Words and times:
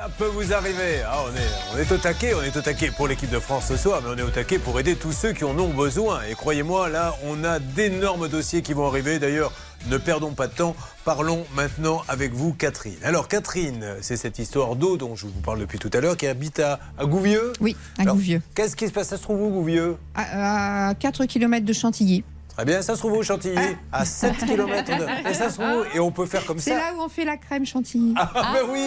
Ça 0.00 0.08
peut 0.16 0.26
vous 0.26 0.52
arriver. 0.52 1.02
Ah, 1.04 1.24
on, 1.26 1.34
est, 1.34 1.74
on 1.74 1.78
est 1.78 1.90
au 1.92 1.98
taquet, 1.98 2.32
on 2.32 2.42
est 2.42 2.56
au 2.56 2.60
taquet 2.60 2.92
pour 2.92 3.08
l'équipe 3.08 3.30
de 3.30 3.40
France 3.40 3.64
ce 3.66 3.76
soir, 3.76 4.00
mais 4.00 4.10
on 4.14 4.16
est 4.16 4.22
au 4.22 4.30
taquet 4.30 4.60
pour 4.60 4.78
aider 4.78 4.94
tous 4.94 5.10
ceux 5.10 5.32
qui 5.32 5.42
en 5.42 5.58
ont 5.58 5.70
besoin. 5.70 6.20
Et 6.30 6.34
croyez-moi, 6.36 6.88
là, 6.88 7.16
on 7.24 7.42
a 7.42 7.58
d'énormes 7.58 8.28
dossiers 8.28 8.62
qui 8.62 8.74
vont 8.74 8.86
arriver. 8.86 9.18
D'ailleurs, 9.18 9.50
ne 9.90 9.98
perdons 9.98 10.34
pas 10.34 10.46
de 10.46 10.52
temps. 10.52 10.76
Parlons 11.04 11.44
maintenant 11.56 12.02
avec 12.06 12.32
vous, 12.32 12.52
Catherine. 12.52 12.94
Alors, 13.02 13.26
Catherine, 13.26 13.96
c'est 14.00 14.16
cette 14.16 14.38
histoire 14.38 14.76
d'eau 14.76 14.96
dont 14.98 15.16
je 15.16 15.26
vous 15.26 15.40
parle 15.40 15.58
depuis 15.58 15.80
tout 15.80 15.90
à 15.92 15.98
l'heure, 16.00 16.16
qui 16.16 16.28
habite 16.28 16.60
à, 16.60 16.78
à 16.96 17.04
Gouvieux. 17.04 17.52
Oui, 17.60 17.76
à 17.98 18.02
Alors, 18.02 18.14
Gouvieux. 18.14 18.40
Qu'est-ce 18.54 18.76
qui 18.76 18.86
se 18.86 18.92
passe? 18.92 19.08
Ça 19.08 19.16
se 19.16 19.22
trouve 19.22 19.42
où, 19.42 19.48
Gouvieux? 19.50 19.96
À, 20.14 20.90
à 20.90 20.94
4 20.94 21.24
km 21.24 21.66
de 21.66 21.72
Chantilly. 21.72 22.22
Très 22.58 22.64
bien, 22.64 22.82
ça 22.82 22.94
se 22.96 22.98
trouve 22.98 23.12
où, 23.12 23.22
Chantilly 23.22 23.54
À 23.92 24.04
7 24.04 24.36
km 24.38 24.84
de... 24.98 25.28
Et 25.30 25.32
ça 25.32 25.48
se 25.48 25.60
trouve 25.60 25.86
Et 25.94 26.00
on 26.00 26.10
peut 26.10 26.26
faire 26.26 26.44
comme 26.44 26.58
C'est 26.58 26.70
ça 26.72 26.76
là 26.76 26.92
où 26.96 27.00
on 27.02 27.08
fait 27.08 27.24
la 27.24 27.36
crème 27.36 27.64
Chantilly. 27.64 28.14
Ah, 28.16 28.32
ben 28.52 28.66
oui 28.68 28.84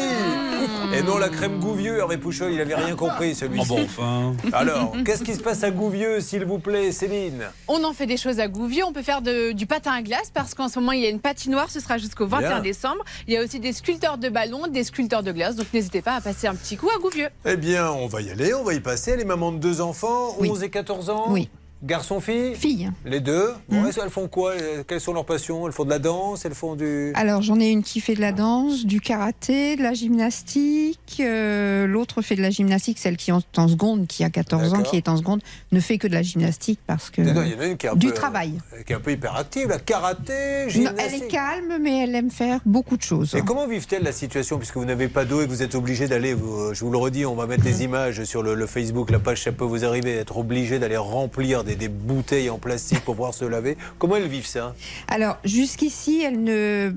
Et 0.94 1.02
non 1.04 1.18
la 1.18 1.30
crème 1.30 1.58
Gouvieux, 1.58 2.00
Hervé 2.00 2.18
Pouchol, 2.18 2.52
il 2.52 2.60
avait 2.60 2.76
rien 2.76 2.98
compris 2.98 3.34
celui-ci. 3.34 3.68
Oh 3.72 3.76
bon, 3.76 3.84
enfin. 3.86 4.34
Alors, 4.52 4.94
qu'est-ce 5.06 5.24
qui 5.24 5.34
se 5.36 5.40
passe 5.40 5.64
à 5.64 5.72
Gouvieux, 5.72 6.20
s'il 6.20 6.44
vous 6.44 6.60
plaît, 6.60 6.92
Céline? 6.92 7.46
On 7.70 7.82
en 7.86 7.94
fait 7.94 8.08
des 8.08 8.18
choses 8.18 8.42
à 8.42 8.50
Gouvieux. 8.50 8.84
On 8.84 8.92
peut 8.92 9.04
faire 9.04 9.22
de- 9.22 9.54
du 9.54 9.66
patin 9.68 9.94
à 9.94 10.02
glace 10.02 10.32
parce 10.34 10.54
qu'en 10.54 10.68
ce 10.68 10.78
moment, 10.78 10.92
il 10.92 11.00
y 11.00 11.06
a 11.06 11.10
une 11.10 11.22
patinoire. 11.22 11.70
Ce 11.72 11.80
sera 11.80 11.98
jusqu'au 11.98 12.28
21 12.28 12.50
Bien. 12.50 12.60
décembre. 12.60 13.06
Il 13.30 13.34
y 13.34 13.38
a 13.38 13.42
aussi 13.42 13.62
des 13.62 13.72
sculpteurs 13.72 14.18
de 14.18 14.28
ballons, 14.28 14.68
des 14.68 14.84
sculpteurs 14.84 15.24
de 15.24 15.32
glace. 15.32 15.56
Donc 15.56 15.68
n'hésitez 15.74 16.02
pas 16.02 16.16
à 16.16 16.20
passer 16.22 16.48
un 16.48 16.56
petit 16.56 16.76
coup 16.76 16.90
à 16.94 17.00
Gouvieux. 17.00 17.30
Eh 17.46 17.56
bien, 17.56 17.90
on 17.90 18.08
va 18.08 18.20
y 18.20 18.32
aller, 18.32 18.54
on 18.54 18.66
va 18.66 18.74
y 18.74 18.82
passer. 18.82 19.16
Les 19.16 19.24
mamans 19.24 19.54
de 19.54 19.60
deux 19.60 19.80
enfants, 19.80 20.36
Oui. 20.40 20.50
11 20.50 20.62
et 20.64 20.70
14 20.70 21.10
ans? 21.10 21.28
Oui. 21.30 21.50
Garçon-fille 21.84 22.56
Fille. 22.56 22.92
Les 23.06 23.20
deux 23.20 23.50
Bon, 23.70 23.82
Mhm. 23.82 23.88
est-ce- 23.88 24.00
Elles 24.04 24.10
font 24.10 24.28
quoi 24.28 24.52
Euh, 24.52 24.84
Quelles 24.88 25.02
sont 25.02 25.14
leurs 25.14 25.26
passions? 25.26 25.66
Elles 25.68 25.74
font 25.74 25.86
de 25.86 25.90
la 25.90 26.00
danse 26.00 26.46
Elles 26.46 26.54
font 26.54 26.76
du... 26.76 27.12
Alors 27.16 27.42
j'en 27.42 27.60
ai 27.60 27.70
une 27.70 27.84
qui 27.84 28.00
fait 28.00 28.14
de 28.16 28.22
la 28.22 28.32
danse, 28.32 28.86
du 28.86 29.00
karaté, 29.02 29.76
de 29.76 29.82
la 29.84 29.94
gymnastique. 29.94 31.00
euh, 31.20 31.88
L'autre 31.88 32.22
fait 32.22 32.36
de 32.36 32.42
la 32.42 32.50
gymnastique, 32.50 32.98
celle 33.00 33.18
qui 33.18 33.32
est 33.32 33.34
en 33.58 33.68
seconde, 33.68 34.08
qui 34.08 34.24
a 34.24 34.30
14 34.30 34.74
ans, 34.74 34.84
qui 34.84 34.98
est 34.98 35.10
en 35.10 35.18
seconde, 35.18 35.42
ne 35.72 35.80
fait 35.80 35.98
que 35.98 36.08
de 36.08 36.14
la 36.14 36.22
gymnastique 36.22 36.80
parce 36.88 37.10
que... 37.10 37.22
Non, 37.22 37.42
il 37.44 37.52
y 37.54 37.56
en 37.56 37.60
a 37.60 37.66
une 37.68 37.78
qui 37.78 37.86
est 37.88 37.90
un 37.90 37.96
du 37.96 38.08
peu, 38.08 38.14
travail. 38.14 38.54
euh, 38.74 38.84
qui 38.84 38.94
est 38.94 38.96
un 38.96 39.00
peu 39.00 39.12
hyperactive, 39.12 39.68
la 39.70 39.80
karaté, 39.80 40.64
Non, 40.66 40.70
gymnastique. 40.70 41.06
elle 41.16 41.24
est 41.24 41.28
calme, 41.28 41.78
mais 41.82 42.04
elle 42.04 42.16
aime 42.16 42.32
faire 42.32 42.60
beaucoup 42.66 42.98
de 42.98 43.02
choses. 43.04 43.36
Et 43.36 43.42
comment 43.42 43.68
vivent-elles 43.68 44.04
la 44.04 44.12
situation? 44.12 44.58
Puisque 44.58 44.78
vous 44.78 44.86
n'avez 44.86 45.08
pas 45.08 45.26
d'eau 45.26 45.42
et 45.42 45.46
que 45.46 45.50
vous 45.52 45.64
êtes 45.64 45.76
obligé 45.76 46.08
d'aller, 46.08 46.32
je 46.74 46.86
vous 46.86 46.92
le 46.92 46.98
redis, 46.98 47.26
on 47.26 47.36
va 47.36 47.48
mettre 47.48 47.64
Mhm. 47.64 47.70
les 47.72 47.84
images 47.84 48.24
sur 48.24 48.44
le, 48.44 48.56
le 48.56 48.66
Facebook, 48.68 49.10
la 49.10 49.20
page, 49.20 49.44
ça 49.44 49.52
peut 49.52 49.66
vous 49.66 49.84
arriver, 49.86 50.16
être 50.16 50.38
obligé 50.38 50.80
d'aller 50.80 50.98
remplir 50.98 51.64
des, 51.64 51.71
des 51.76 51.90
bouteilles 51.90 52.50
en 52.50 52.58
plastique 52.58 53.02
pour 53.02 53.16
pouvoir 53.16 53.34
se 53.34 53.46
laver. 53.46 53.78
Comment 54.00 54.16
elles 54.16 54.28
vivent 54.28 54.48
ça? 54.48 54.76
Alors 55.08 55.38
jusqu'ici, 55.44 56.22
elle 56.26 56.44
ne... 56.44 56.94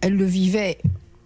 Elle 0.00 0.14
le 0.14 0.24
vivait, 0.24 0.78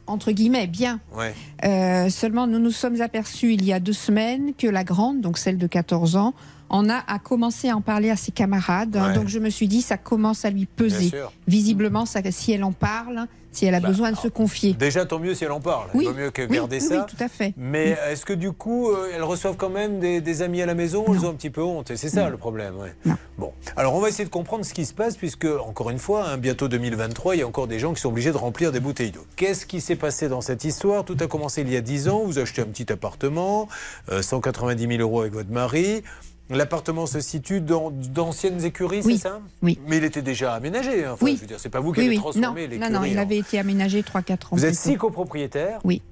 entre 0.07 0.33
guillemets, 0.33 0.67
bien. 0.67 1.01
Ouais. 1.15 1.35
Euh, 1.65 2.09
seulement, 2.09 2.47
nous 2.47 2.59
nous 2.59 2.71
sommes 2.71 3.03
aperçus 3.03 3.53
il 3.53 3.65
y 3.65 3.73
a 3.73 3.81
deux 3.81 3.93
semaines 3.93 4.55
que 4.57 4.67
la 4.67 4.83
grande, 4.83 5.21
donc 5.21 5.37
celle 5.37 5.59
de 5.59 5.67
14 5.67 6.17
ans, 6.17 6.35
en 6.73 6.89
a, 6.91 7.03
a 7.07 7.19
commencé 7.19 7.69
à 7.69 7.77
en 7.77 7.81
parler 7.81 8.11
à 8.11 8.17
ses 8.17 8.33
camarades. 8.33 8.97
hein. 8.97 9.09
Ouais. 9.09 9.15
donc 9.15 9.29
je 9.29 9.39
me 9.39 9.51
suis 9.51 9.69
dit, 9.69 9.83
ça 9.83 9.97
commence 9.99 10.45
à 10.45 10.51
lui 10.51 10.67
peser. 10.67 11.13
Visiblement, 11.47 12.07
ça, 12.07 12.21
si 12.31 12.53
elle 12.53 12.65
en 12.65 12.73
parle, 12.73 13.27
si 13.53 13.67
elle 13.67 13.75
a 13.75 13.81
Bah, 13.81 13.89
besoin 13.89 14.11
de 14.13 14.17
se 14.17 14.29
confier. 14.29 14.73
Déjà, 14.73 15.05
tant 15.05 15.19
mieux 15.19 15.35
si 15.35 15.45
elle 15.45 15.53
en 15.53 15.61
parle. 15.61 15.89
Oui, 15.93 16.05
Il 16.05 16.09
vaut 16.09 16.15
mieux 16.19 16.31
que 16.31 16.41
oui, 16.43 16.49
garder 16.57 16.79
oui, 16.81 16.87
ça. 16.89 16.95
oui, 17.07 17.15
tout 17.17 17.23
à 17.23 17.29
fait. 17.29 17.53
Mais 17.59 17.99
est-ce 18.09 18.25
que 18.25 18.33
du 18.33 18.53
coup, 18.53 18.91
euh, 18.91 19.11
elles 19.15 19.23
reçoivent 19.23 19.57
quand 19.57 19.69
même 19.69 20.01
des, 20.01 20.23
des 20.23 20.41
amis 20.41 20.63
à 20.63 20.67
la 20.67 20.75
maison? 20.75 21.05
Elles 21.09 21.27
ont 21.27 21.31
un 21.31 21.35
petit 21.35 21.51
peu 21.51 21.63
honte. 21.63 21.91
Et 21.91 21.97
c'est 21.99 22.09
ça 22.09 22.31
le 22.31 22.39
problème. 22.39 22.75
ouais. 22.79 22.95
Bon, 23.39 23.53
alors 23.77 23.95
on 23.95 24.01
va 24.01 24.09
essayer 24.09 24.25
de 24.25 24.31
comprendre 24.31 24.65
ce 24.65 24.73
qui 24.73 24.87
se 24.87 24.95
passe, 24.95 25.17
puisque, 25.17 25.45
encore 25.47 25.91
une 25.91 25.99
fois, 25.99 26.29
hein, 26.29 26.39
bientôt 26.39 26.69
2023, 26.69 27.35
il 27.37 27.41
y 27.41 27.43
a 27.43 27.47
encore 27.47 27.67
des 27.67 27.79
gens 27.79 27.93
qui 27.93 28.01
sont 28.01 28.09
obligés 28.11 28.31
de 28.33 28.37
remplir 28.37 28.73
des 28.73 28.81
bouteilles 28.81 29.11
d'eau. 29.11 29.27
Qu'est-ce 29.37 29.67
qui 29.67 29.81
s'est 29.83 29.97
passé 29.97 30.29
dans 30.29 30.41
cette 30.41 30.65
histoire? 30.65 31.05
Tout 31.05 31.17
a 31.21 31.27
commencé 31.27 31.61
il 31.63 31.71
y 31.71 31.77
a 31.77 31.81
10 31.83 32.09
ans. 32.09 32.23
Vous 32.25 32.39
achetez 32.39 32.63
un 32.63 32.67
petit 32.67 32.91
appartement, 32.93 33.69
euh, 34.11 34.23
190 34.23 34.87
000 34.87 35.01
euros 35.01 35.21
avec 35.23 35.33
votre 35.35 35.51
mari. 35.51 36.03
L'appartement 36.53 37.07
se 37.07 37.21
situe 37.21 37.61
dans 37.61 37.91
d'anciennes 37.91 38.65
écuries, 38.65 39.01
Oui, 39.05 39.15
c'est 39.17 39.29
ça? 39.29 39.41
Oui. 39.63 39.79
Mais 39.89 39.97
il 39.99 40.05
était 40.05 40.23
déjà 40.23 40.53
aménagé. 40.55 41.05
hein. 41.05 41.13
Enfin, 41.15 41.25
Oui. 41.25 41.35
Je 41.37 41.41
veux 41.41 41.47
dire, 41.47 41.59
c'est 41.61 41.69
pas 41.71 41.81
vous 41.81 41.93
qui 41.93 42.01
Oui, 42.01 42.07
avez. 42.07 42.17
Non, 42.17 42.23
transformé 42.23 42.63
non, 42.65 42.71
l'écurie. 42.71 42.93
non, 42.93 43.05
il 43.05 43.19
en- 43.19 43.23
avait 43.23 43.39
été 43.39 43.59
aménagé 43.59 44.03
3-4 44.03 44.53
ans. 44.53 44.57
Vous 44.57 44.65
êtes 44.65 44.75
six 44.75 44.97
copropriétaires 44.97 45.81
Oui. 45.85 46.03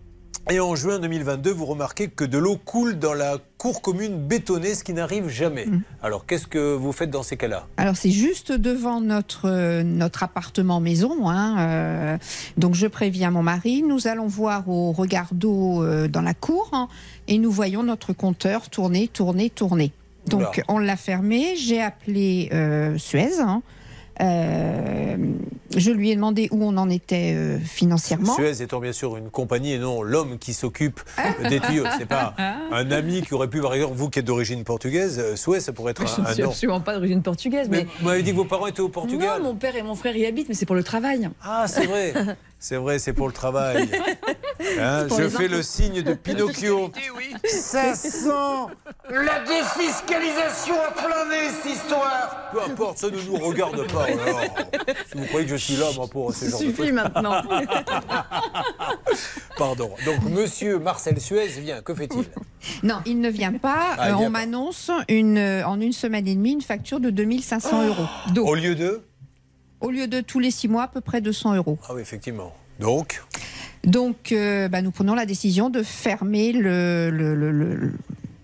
Et 0.50 0.58
en 0.58 0.74
juin 0.74 0.98
2022, 0.98 1.50
vous 1.52 1.66
remarquez 1.66 2.08
que 2.08 2.24
de 2.24 2.38
l'eau 2.38 2.56
coule 2.56 2.98
dans 2.98 3.12
la 3.12 3.36
cour 3.58 3.82
commune 3.82 4.16
bétonnée, 4.26 4.74
ce 4.74 4.82
qui 4.82 4.94
n'arrive 4.94 5.28
jamais. 5.28 5.66
Mm. 5.66 5.82
Alors, 6.02 6.24
qu'est-ce 6.24 6.46
que 6.46 6.74
vous 6.74 6.92
faites 6.92 7.10
dans 7.10 7.22
ces 7.22 7.36
cas-là? 7.36 7.66
Alors 7.76 7.94
c'est 7.96 8.10
juste 8.10 8.50
devant 8.50 9.02
notre, 9.02 9.48
euh, 9.50 9.82
notre 9.82 10.22
appartement 10.22 10.80
maison. 10.80 11.28
hein, 11.28 11.56
euh, 11.58 12.18
donc 12.56 12.74
je 12.74 12.86
préviens 12.86 13.30
mon 13.30 13.42
mari. 13.42 13.82
Nous 13.82 14.06
allons 14.06 14.28
voir 14.28 14.66
au 14.68 14.92
regard 14.92 15.28
d'eau 15.32 15.84
euh, 15.84 16.08
dans 16.08 16.22
la 16.22 16.32
cour 16.34 16.70
hein, 16.72 16.88
et 17.28 17.36
nous 17.36 17.50
voyons 17.50 17.82
notre 17.82 18.14
compteur 18.14 18.70
tourner, 18.70 19.08
tourner, 19.08 19.50
tourner. 19.50 19.92
Donc 20.30 20.54
Oula. 20.56 20.64
on 20.68 20.78
l'a 20.78 20.96
fermé. 20.96 21.54
J'ai 21.56 21.80
appelé 21.82 22.48
euh, 22.52 22.96
Suez. 22.98 23.40
hein. 23.40 23.62
Euh, 24.20 25.16
je 25.74 25.90
lui 25.90 26.10
ai 26.10 26.14
demandé 26.14 26.48
où 26.50 26.62
on 26.62 26.76
en 26.76 26.90
était 26.90 27.32
euh, 27.34 27.58
financièrement. 27.58 28.34
Suez 28.34 28.60
étant 28.60 28.78
bien 28.78 28.92
sûr 28.92 29.16
une 29.16 29.30
compagnie 29.30 29.72
et 29.72 29.78
non 29.78 30.02
l'homme 30.02 30.36
qui 30.38 30.52
s'occupe 30.52 31.00
des 31.48 31.58
tuyaux. 31.58 31.84
C'est 31.96 32.04
pas 32.04 32.34
un 32.70 32.90
ami 32.90 33.22
qui 33.22 33.32
aurait 33.32 33.48
pu, 33.48 33.62
par 33.62 33.72
exemple, 33.72 33.94
vous 33.96 34.10
qui 34.10 34.18
êtes 34.18 34.26
d'origine 34.26 34.62
portugaise, 34.62 35.34
Suez, 35.36 35.60
ça 35.60 35.72
pourrait 35.72 35.92
être 35.92 36.06
Je 36.06 36.20
un, 36.20 36.24
ne 36.24 36.28
un 36.28 36.34
suis 36.34 36.42
nom. 36.42 36.50
absolument 36.50 36.80
pas 36.80 36.94
d'origine 36.96 37.22
portugaise, 37.22 37.68
Mais 37.70 37.78
mais. 37.78 37.86
vous 38.00 38.06
m'avez 38.08 38.22
dit 38.22 38.32
que 38.32 38.36
vos 38.36 38.44
parents 38.44 38.66
étaient 38.66 38.80
au 38.80 38.90
Portugal. 38.90 39.38
Non, 39.40 39.52
mon 39.52 39.54
père 39.54 39.74
et 39.74 39.82
mon 39.82 39.94
frère 39.94 40.14
y 40.14 40.26
habitent, 40.26 40.50
mais 40.50 40.54
c'est 40.54 40.66
pour 40.66 40.76
le 40.76 40.84
travail. 40.84 41.30
Ah, 41.42 41.64
c'est 41.66 41.86
vrai. 41.86 42.12
C'est 42.62 42.76
vrai, 42.76 42.98
c'est 42.98 43.14
pour 43.14 43.26
le 43.26 43.32
travail. 43.32 43.88
Hein, 44.78 45.06
pour 45.08 45.20
je 45.20 45.28
fais 45.28 45.48
le 45.48 45.62
signe 45.62 46.02
de 46.02 46.14
Pinocchio. 46.14 46.90
Ça 47.44 47.94
sent 47.94 48.28
la 49.10 49.40
défiscalisation 49.40 50.74
à 50.80 50.90
plein 50.92 51.28
nez, 51.28 51.48
cette 51.62 51.72
histoire. 51.72 52.50
Peu 52.52 52.62
importe, 52.62 52.98
ça 52.98 53.10
ne 53.10 53.20
nous 53.20 53.36
regarde 53.36 53.90
pas. 53.92 54.04
alors. 54.04 54.40
Si 55.10 55.18
vous 55.18 55.26
croyez 55.26 55.46
que 55.46 55.52
je 55.52 55.56
suis 55.56 55.76
là, 55.76 55.86
moi, 55.96 56.06
pour 56.08 56.32
ce 56.34 56.46
Ça 56.46 56.50
genre 56.50 56.60
de 56.60 56.64
suffit 56.66 56.92
maintenant. 56.92 57.42
Pardon. 59.56 59.90
Donc, 60.04 60.22
monsieur 60.30 60.78
Marcel 60.78 61.20
Suez 61.20 61.46
vient. 61.48 61.82
Que 61.82 61.94
fait-il? 61.94 62.24
Non, 62.82 63.00
il 63.06 63.20
ne 63.20 63.28
vient 63.30 63.52
pas. 63.52 63.94
Ah, 63.98 64.08
Euh, 64.10 64.16
vient 64.16 64.26
on 64.26 64.30
m'annonce 64.30 64.90
une, 65.08 65.38
euh, 65.38 65.66
en 65.66 65.80
une 65.80 65.92
semaine 65.92 66.26
et 66.26 66.34
demie 66.34 66.52
une 66.52 66.62
facture 66.62 67.00
de 67.00 67.10
2500 67.10 67.86
euros. 67.88 68.06
Au 68.36 68.54
lieu 68.54 68.74
de? 68.74 69.02
Au 69.80 69.90
lieu 69.90 70.06
de 70.06 70.20
tous 70.20 70.38
les 70.38 70.50
six 70.50 70.68
mois, 70.68 70.84
à 70.84 70.88
peu 70.88 71.00
près 71.00 71.20
200 71.20 71.54
euros. 71.56 71.78
Ah 71.88 71.92
oui, 71.94 72.02
effectivement. 72.02 72.52
Donc, 72.78 73.22
Donc, 73.84 74.32
euh, 74.32 74.68
bah, 74.68 74.82
nous 74.82 74.90
prenons 74.90 75.14
la 75.14 75.26
décision 75.26 75.70
de 75.70 75.82
fermer 75.82 76.52
le, 76.52 77.10
le, 77.10 77.34
le- 77.34 77.50
le- 77.50 77.92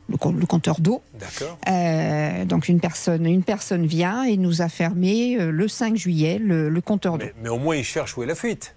le 0.08 0.16
com- 0.16 0.38
le 0.38 0.46
compteur 0.46 0.80
d'eau. 0.80 1.02
d'accord. 1.18 1.58
Euh, 1.68 2.44
donc, 2.44 2.68
une 2.68 2.80
personne, 2.80 3.26
une 3.26 3.42
personne 3.42 3.86
vient 3.86 4.22
et 4.24 4.36
nous 4.36 4.62
a 4.62 4.68
fermé 4.68 5.36
euh, 5.38 5.50
le 5.50 5.68
5 5.68 5.96
juillet 5.96 6.38
le, 6.42 6.68
le 6.68 6.80
compteur 6.80 7.18
d'eau. 7.18 7.24
Mais, 7.26 7.34
mais 7.42 7.48
au 7.48 7.58
moins, 7.58 7.76
il 7.76 7.84
cherche 7.84 8.16
où 8.16 8.22
est 8.22 8.26
la 8.26 8.34
fuite. 8.36 8.74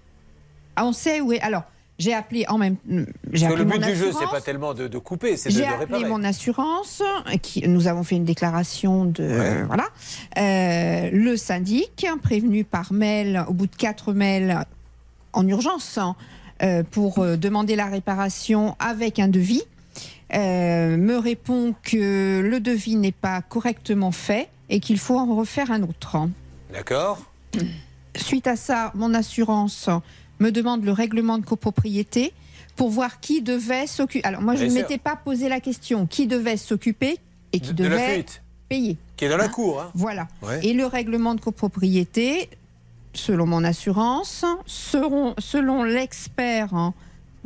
Ah, 0.76 0.84
on 0.84 0.92
sait 0.92 1.20
où 1.20 1.32
est. 1.32 1.40
Alors, 1.40 1.62
j'ai 1.98 2.14
appelé 2.14 2.44
en 2.48 2.58
même. 2.58 2.76
J'ai 2.88 3.04
Parce 3.04 3.40
que 3.40 3.44
appelé 3.46 3.56
le 3.78 3.78
but 3.84 3.86
du 3.92 3.96
jeu, 3.96 4.10
c'est 4.18 4.30
pas 4.30 4.40
tellement 4.40 4.74
de, 4.74 4.88
de 4.88 4.98
couper, 4.98 5.36
c'est 5.36 5.50
de, 5.50 5.54
J'ai 5.54 5.60
de 5.60 5.66
appelé 5.66 5.84
réparer. 5.98 6.04
mon 6.08 6.24
assurance. 6.24 7.02
Qui, 7.42 7.66
nous 7.68 7.86
avons 7.88 8.02
fait 8.04 8.16
une 8.16 8.24
déclaration 8.24 9.04
de 9.04 9.22
Ouais. 9.22 9.62
voilà. 9.64 9.84
Euh, 10.38 11.10
le 11.12 11.36
syndic 11.36 12.06
prévenu 12.22 12.64
par 12.64 12.92
mail 12.92 13.44
au 13.48 13.52
bout 13.52 13.66
de 13.66 13.76
quatre 13.76 14.12
mails 14.12 14.64
en 15.32 15.46
urgence 15.46 15.96
hein, 15.98 16.16
euh, 16.18 16.22
pour 16.90 17.18
euh, 17.20 17.36
demander 17.36 17.76
la 17.76 17.86
réparation 17.86 18.76
avec 18.78 19.18
un 19.18 19.28
devis. 19.28 19.62
euh, 20.34 20.96
me 20.96 21.16
répond 21.16 21.74
que 21.82 22.40
le 22.40 22.60
devis 22.60 22.96
n'est 22.96 23.12
pas 23.12 23.42
correctement 23.42 24.12
fait 24.12 24.48
et 24.68 24.78
qu'il 24.80 24.98
faut 24.98 25.18
en 25.18 25.34
refaire 25.34 25.70
un 25.72 25.82
autre. 25.82 26.16
D'accord 26.72 27.18
Suite 28.16 28.46
à 28.46 28.56
ça, 28.56 28.92
mon 28.94 29.12
assurance 29.14 29.88
me 30.38 30.50
demande 30.50 30.84
le 30.84 30.92
règlement 30.92 31.38
de 31.38 31.44
copropriété 31.44 32.32
pour 32.76 32.90
voir 32.90 33.20
qui 33.20 33.42
devait 33.42 33.86
s'occuper. 33.86 34.24
Alors 34.26 34.40
moi, 34.40 34.54
je 34.54 34.64
ne 34.64 34.70
m'étais 34.72 34.98
pas 34.98 35.16
posé 35.16 35.48
la 35.48 35.60
question 35.60 36.06
qui 36.06 36.26
devait 36.26 36.56
s'occuper 36.56 37.18
et 37.52 37.60
qui 37.60 37.72
de, 37.74 37.82
de 37.84 37.88
la 37.88 37.96
devait 37.96 38.24
payer. 38.68 38.96
qui 39.16 39.24
est 39.24 39.28
dans 39.28 39.36
la 39.36 39.48
cour. 39.48 39.80
Hein. 39.82 39.90
Voilà. 39.94 40.28
Ouais. 40.42 40.64
Et 40.64 40.72
le 40.72 40.86
règlement 40.86 41.34
de 41.34 41.40
copropriété, 41.40 42.48
selon 43.12 43.46
mon 43.46 43.64
assurance, 43.64 44.44
seront, 44.66 45.34
selon 45.38 45.84
l'expert 45.84 46.72
hein, 46.74 46.94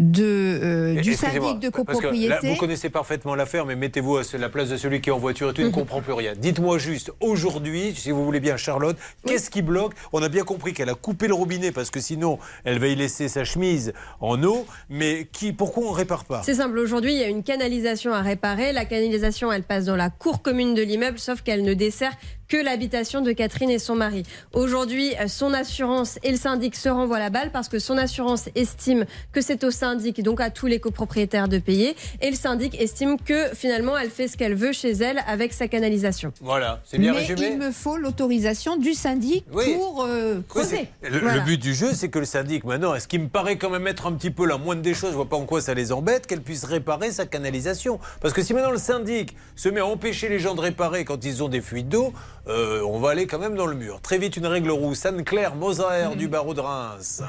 de, 0.01 0.25
euh, 0.25 1.01
du 1.01 1.11
Excusez-moi, 1.13 1.51
syndic 1.51 1.61
de 1.63 1.69
parce 1.69 2.01
que 2.01 2.07
là, 2.07 2.11
copropriété. 2.11 2.49
vous 2.49 2.57
connaissez 2.57 2.91
parfaitement 2.91 3.37
l'affaire, 3.37 3.65
mais 3.65 3.77
mettez-vous 3.77 4.17
à 4.17 4.23
la 4.39 4.49
place 4.49 4.69
de 4.69 4.77
celui 4.77 5.01
qui 5.01 5.09
est 5.09 5.13
en 5.13 5.19
voiture 5.21 5.47
et 5.47 5.51
Mhm. 5.51 5.55
tu 5.55 5.63
ne 5.63 5.69
comprends 5.71 6.01
plus 6.03 6.13
rien. 6.15 6.33
Dites-moi 6.37 6.79
juste, 6.79 7.13
aujourd'hui, 7.21 7.95
si 7.97 8.11
vous 8.11 8.25
voulez 8.25 8.41
bien, 8.41 8.57
Charlotte, 8.57 8.97
qu'est-ce 9.25 9.51
qui 9.51 9.63
bloque? 9.63 9.93
On 10.13 10.21
a 10.21 10.29
bien 10.29 10.43
compris 10.43 10.73
qu'elle 10.73 10.89
a 10.91 10.95
coupé 10.95 11.29
le 11.29 11.35
robinet 11.35 11.71
parce 11.71 11.91
que 11.91 12.01
sinon, 12.01 12.41
elle 12.65 12.81
va 12.81 12.89
y 12.89 12.97
laisser 12.97 13.29
sa 13.29 13.45
chemise 13.45 13.93
en 14.21 14.43
eau. 14.43 14.67
Mais 14.91 15.29
qui, 15.33 15.53
pourquoi 15.53 15.85
on 15.87 15.91
ne 15.93 15.97
répare 15.97 16.25
pas? 16.25 16.43
C'est 16.45 16.55
simple, 16.55 16.77
aujourd'hui 16.81 17.15
il 17.15 17.21
y 17.21 17.25
a 17.25 17.29
une 17.29 17.45
canalisation 17.45 18.13
à 18.13 18.21
réparer. 18.21 18.73
La 18.73 18.87
canalisation 18.87 19.53
elle 19.53 19.63
passe 19.63 19.85
dans 19.85 19.97
la 19.97 20.11
cour 20.11 20.43
commune 20.43 20.75
de 20.75 20.83
l'immeuble, 20.83 21.21
sauf 21.21 21.43
qu'elle 21.43 21.63
ne 21.63 21.73
dessert 21.73 22.13
que 22.49 22.57
l'habitation 22.57 23.21
de 23.21 23.33
Catherine 23.33 23.71
et 23.71 23.79
son 23.79 23.95
mari. 23.95 24.23
Aujourd'hui, 24.53 25.13
euh, 25.21 25.29
son 25.29 25.53
assurance 25.55 26.19
et 26.23 26.31
le 26.31 26.37
syndic 26.37 26.77
se 26.77 26.89
renvoient 26.89 27.19
la 27.19 27.31
balle 27.31 27.51
parce 27.53 27.69
que 27.69 27.79
son 27.79 27.97
assurance 27.99 28.49
estime 28.55 29.05
que 29.33 29.41
c'est 29.41 29.65
au 29.65 29.71
syndic, 29.71 30.23
donc 30.23 30.41
à 30.41 30.51
tous 30.51 30.67
les 30.67 30.79
copropriétaires 30.81 31.49
de 31.49 31.59
payer, 31.59 31.97
et 32.21 32.31
le 32.31 32.37
syndic 32.37 32.81
estime 32.81 33.17
que 33.19 33.49
finalement 33.55 33.97
elle 33.97 34.11
fait 34.11 34.29
ce 34.29 34.37
qu'elle 34.37 34.55
veut 34.55 34.73
chez 34.73 34.91
elle 34.93 35.23
avec 35.27 35.53
sa 35.53 35.69
canalisation. 35.69 36.33
Voilà, 36.41 36.81
c'est 36.85 36.99
bien 36.99 37.13
Mais 37.13 37.21
résumé. 37.21 37.49
il 37.53 37.59
me 37.59 37.71
faut 37.71 37.97
l'autorisation 37.97 38.77
du 38.77 38.95
syndic 38.95 39.45
Oui. 39.53 39.75
pour 39.75 40.05
euh, 40.05 40.41
creuser. 40.49 40.89
le, 41.03 41.19
Voilà. 41.21 41.37
le 41.37 41.41
but 41.43 41.61
du 41.61 41.75
jeu, 41.75 41.93
c'est 41.95 42.09
que 42.09 42.19
le 42.19 42.25
syndic, 42.27 42.65
maintenant, 42.65 42.95
est-ce 42.95 43.09
qu'il 43.09 43.21
me 43.21 43.29
paraît 43.29 43.57
quand 43.57 43.71
même 43.71 43.87
être 43.87 44.07
un 44.07 44.13
petit 44.13 44.31
peu 44.31 44.47
la 44.47 44.59
moindre 44.59 44.83
des 44.83 44.95
choses, 44.95 45.11
je 45.11 45.17
vois 45.17 45.29
pas 45.29 45.37
en 45.37 45.47
quoi 45.47 45.61
ça 45.61 45.75
les 45.75 45.93
embête, 45.93 46.27
qu'elle 46.27 46.43
puisse 46.43 46.65
réparer 46.65 47.11
sa 47.11 47.27
canalisation. 47.27 47.99
Parce 48.21 48.35
que 48.35 48.43
si 48.43 48.53
maintenant 48.55 48.71
le 48.71 48.79
syndic 48.79 49.35
se 49.57 49.69
met 49.69 49.81
à 49.81 49.87
empêcher 49.87 50.29
les 50.29 50.39
gens 50.39 50.55
de 50.55 50.61
réparer 50.61 51.05
quand 51.05 51.25
ils 51.25 51.43
ont 51.43 51.49
des 51.49 51.61
fuites 51.61 51.89
d'eau, 51.89 52.13
euh, 52.47 52.83
on 52.83 52.99
va 52.99 53.11
aller 53.11 53.27
quand 53.27 53.39
même 53.39 53.55
dans 53.55 53.67
le 53.67 53.75
mur. 53.75 54.01
Très 54.03 54.19
vite, 54.19 54.37
une 54.37 54.47
règle 54.47 54.71
rousse. 54.71 55.07
Anne-Claire 55.07 55.55
Moser 55.55 56.15
du 56.17 56.29
barreau 56.29 56.53
de 56.53 56.61
Reims. 56.61 57.23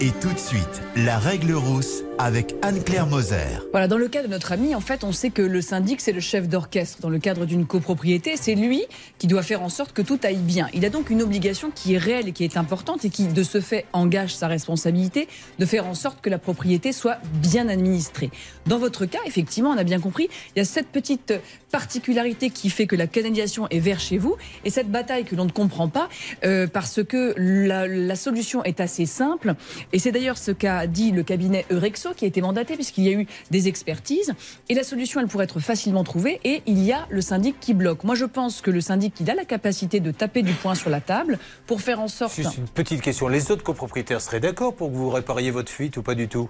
Et 0.00 0.10
tout 0.20 0.32
de 0.32 0.38
suite, 0.38 0.82
la 0.96 1.18
règle 1.18 1.52
rousse 1.52 2.04
avec 2.18 2.54
Anne-Claire 2.62 3.06
Moser. 3.06 3.58
Voilà, 3.72 3.88
dans 3.88 3.98
le 3.98 4.06
cas 4.06 4.22
de 4.22 4.28
notre 4.28 4.52
ami, 4.52 4.74
en 4.74 4.80
fait, 4.80 5.02
on 5.02 5.10
sait 5.12 5.30
que 5.30 5.42
le 5.42 5.60
syndic, 5.60 6.00
c'est 6.00 6.12
le 6.12 6.20
chef 6.20 6.48
d'orchestre 6.48 7.00
dans 7.00 7.08
le 7.08 7.18
cadre 7.18 7.46
d'une 7.46 7.66
copropriété. 7.66 8.36
C'est 8.36 8.54
lui 8.54 8.84
qui 9.18 9.26
doit 9.26 9.42
faire 9.42 9.62
en 9.62 9.68
sorte 9.68 9.92
que 9.92 10.02
tout 10.02 10.20
aille 10.22 10.36
bien. 10.36 10.68
Il 10.72 10.84
a 10.84 10.90
donc 10.90 11.10
une 11.10 11.22
obligation 11.22 11.72
qui 11.74 11.94
est 11.94 11.98
réelle 11.98 12.28
et 12.28 12.32
qui 12.32 12.44
est 12.44 12.56
importante 12.56 13.04
et 13.04 13.10
qui, 13.10 13.26
de 13.26 13.42
ce 13.42 13.60
fait, 13.60 13.86
engage 13.92 14.34
sa 14.34 14.46
responsabilité 14.46 15.26
de 15.58 15.66
faire 15.66 15.86
en 15.86 15.94
sorte 15.94 16.20
que 16.20 16.30
la 16.30 16.38
propriété 16.38 16.92
soit 16.92 17.18
bien 17.34 17.68
administrée. 17.68 18.30
Dans 18.66 18.78
votre 18.78 19.06
cas, 19.06 19.20
effectivement, 19.26 19.70
on 19.70 19.78
a 19.78 19.84
bien 19.84 19.98
compris, 19.98 20.28
il 20.54 20.58
y 20.58 20.62
a 20.62 20.64
cette 20.64 20.88
petite 20.88 21.34
particularité 21.72 22.50
qui 22.50 22.70
fait 22.70 22.86
que 22.86 22.96
la 22.96 23.06
canalisation 23.06 23.66
est 23.68 23.78
vers 23.78 23.98
chez 24.00 24.18
vous 24.18 24.36
et 24.64 24.70
cette 24.70 24.90
bataille 24.90 25.24
que 25.24 25.36
l'on 25.36 25.44
ne 25.44 25.50
comprend 25.50 25.88
pas 25.88 26.08
euh, 26.44 26.66
parce 26.66 27.02
que 27.04 27.34
la, 27.36 27.86
la 27.86 28.16
solution 28.16 28.62
est 28.64 28.80
assez 28.80 29.06
simple 29.06 29.54
et 29.92 29.98
c'est 29.98 30.12
d'ailleurs 30.12 30.38
ce 30.38 30.50
qu'a 30.50 30.86
dit 30.86 31.12
le 31.12 31.22
cabinet 31.22 31.66
Eurexo 31.70 32.10
qui 32.14 32.24
a 32.24 32.28
été 32.28 32.40
mandaté 32.40 32.74
puisqu'il 32.74 33.04
y 33.04 33.08
a 33.08 33.12
eu 33.12 33.26
des 33.50 33.68
expertises 33.68 34.32
et 34.68 34.74
la 34.74 34.84
solution 34.84 35.20
elle 35.20 35.26
pourrait 35.28 35.44
être 35.44 35.60
facilement 35.60 36.04
trouvée 36.04 36.40
et 36.44 36.62
il 36.66 36.82
y 36.82 36.92
a 36.92 37.06
le 37.10 37.20
syndic 37.20 37.58
qui 37.60 37.74
bloque. 37.74 38.04
Moi 38.04 38.14
je 38.14 38.24
pense 38.24 38.60
que 38.60 38.70
le 38.70 38.80
syndic 38.80 39.14
il 39.20 39.30
a 39.30 39.34
la 39.34 39.44
capacité 39.44 40.00
de 40.00 40.10
taper 40.10 40.42
du 40.42 40.52
poing 40.52 40.74
sur 40.74 40.90
la 40.90 41.00
table 41.00 41.38
pour 41.66 41.80
faire 41.80 42.00
en 42.00 42.08
sorte 42.08 42.34
Juste 42.34 42.58
une 42.58 42.68
petite 42.68 43.02
question. 43.02 43.28
Les 43.28 43.50
autres 43.50 43.64
copropriétaires 43.64 44.20
seraient 44.20 44.40
d'accord 44.40 44.74
pour 44.74 44.90
que 44.90 44.96
vous 44.96 45.10
répariez 45.10 45.50
votre 45.50 45.70
fuite 45.70 45.96
ou 45.96 46.02
pas 46.02 46.14
du 46.14 46.28
tout? 46.28 46.48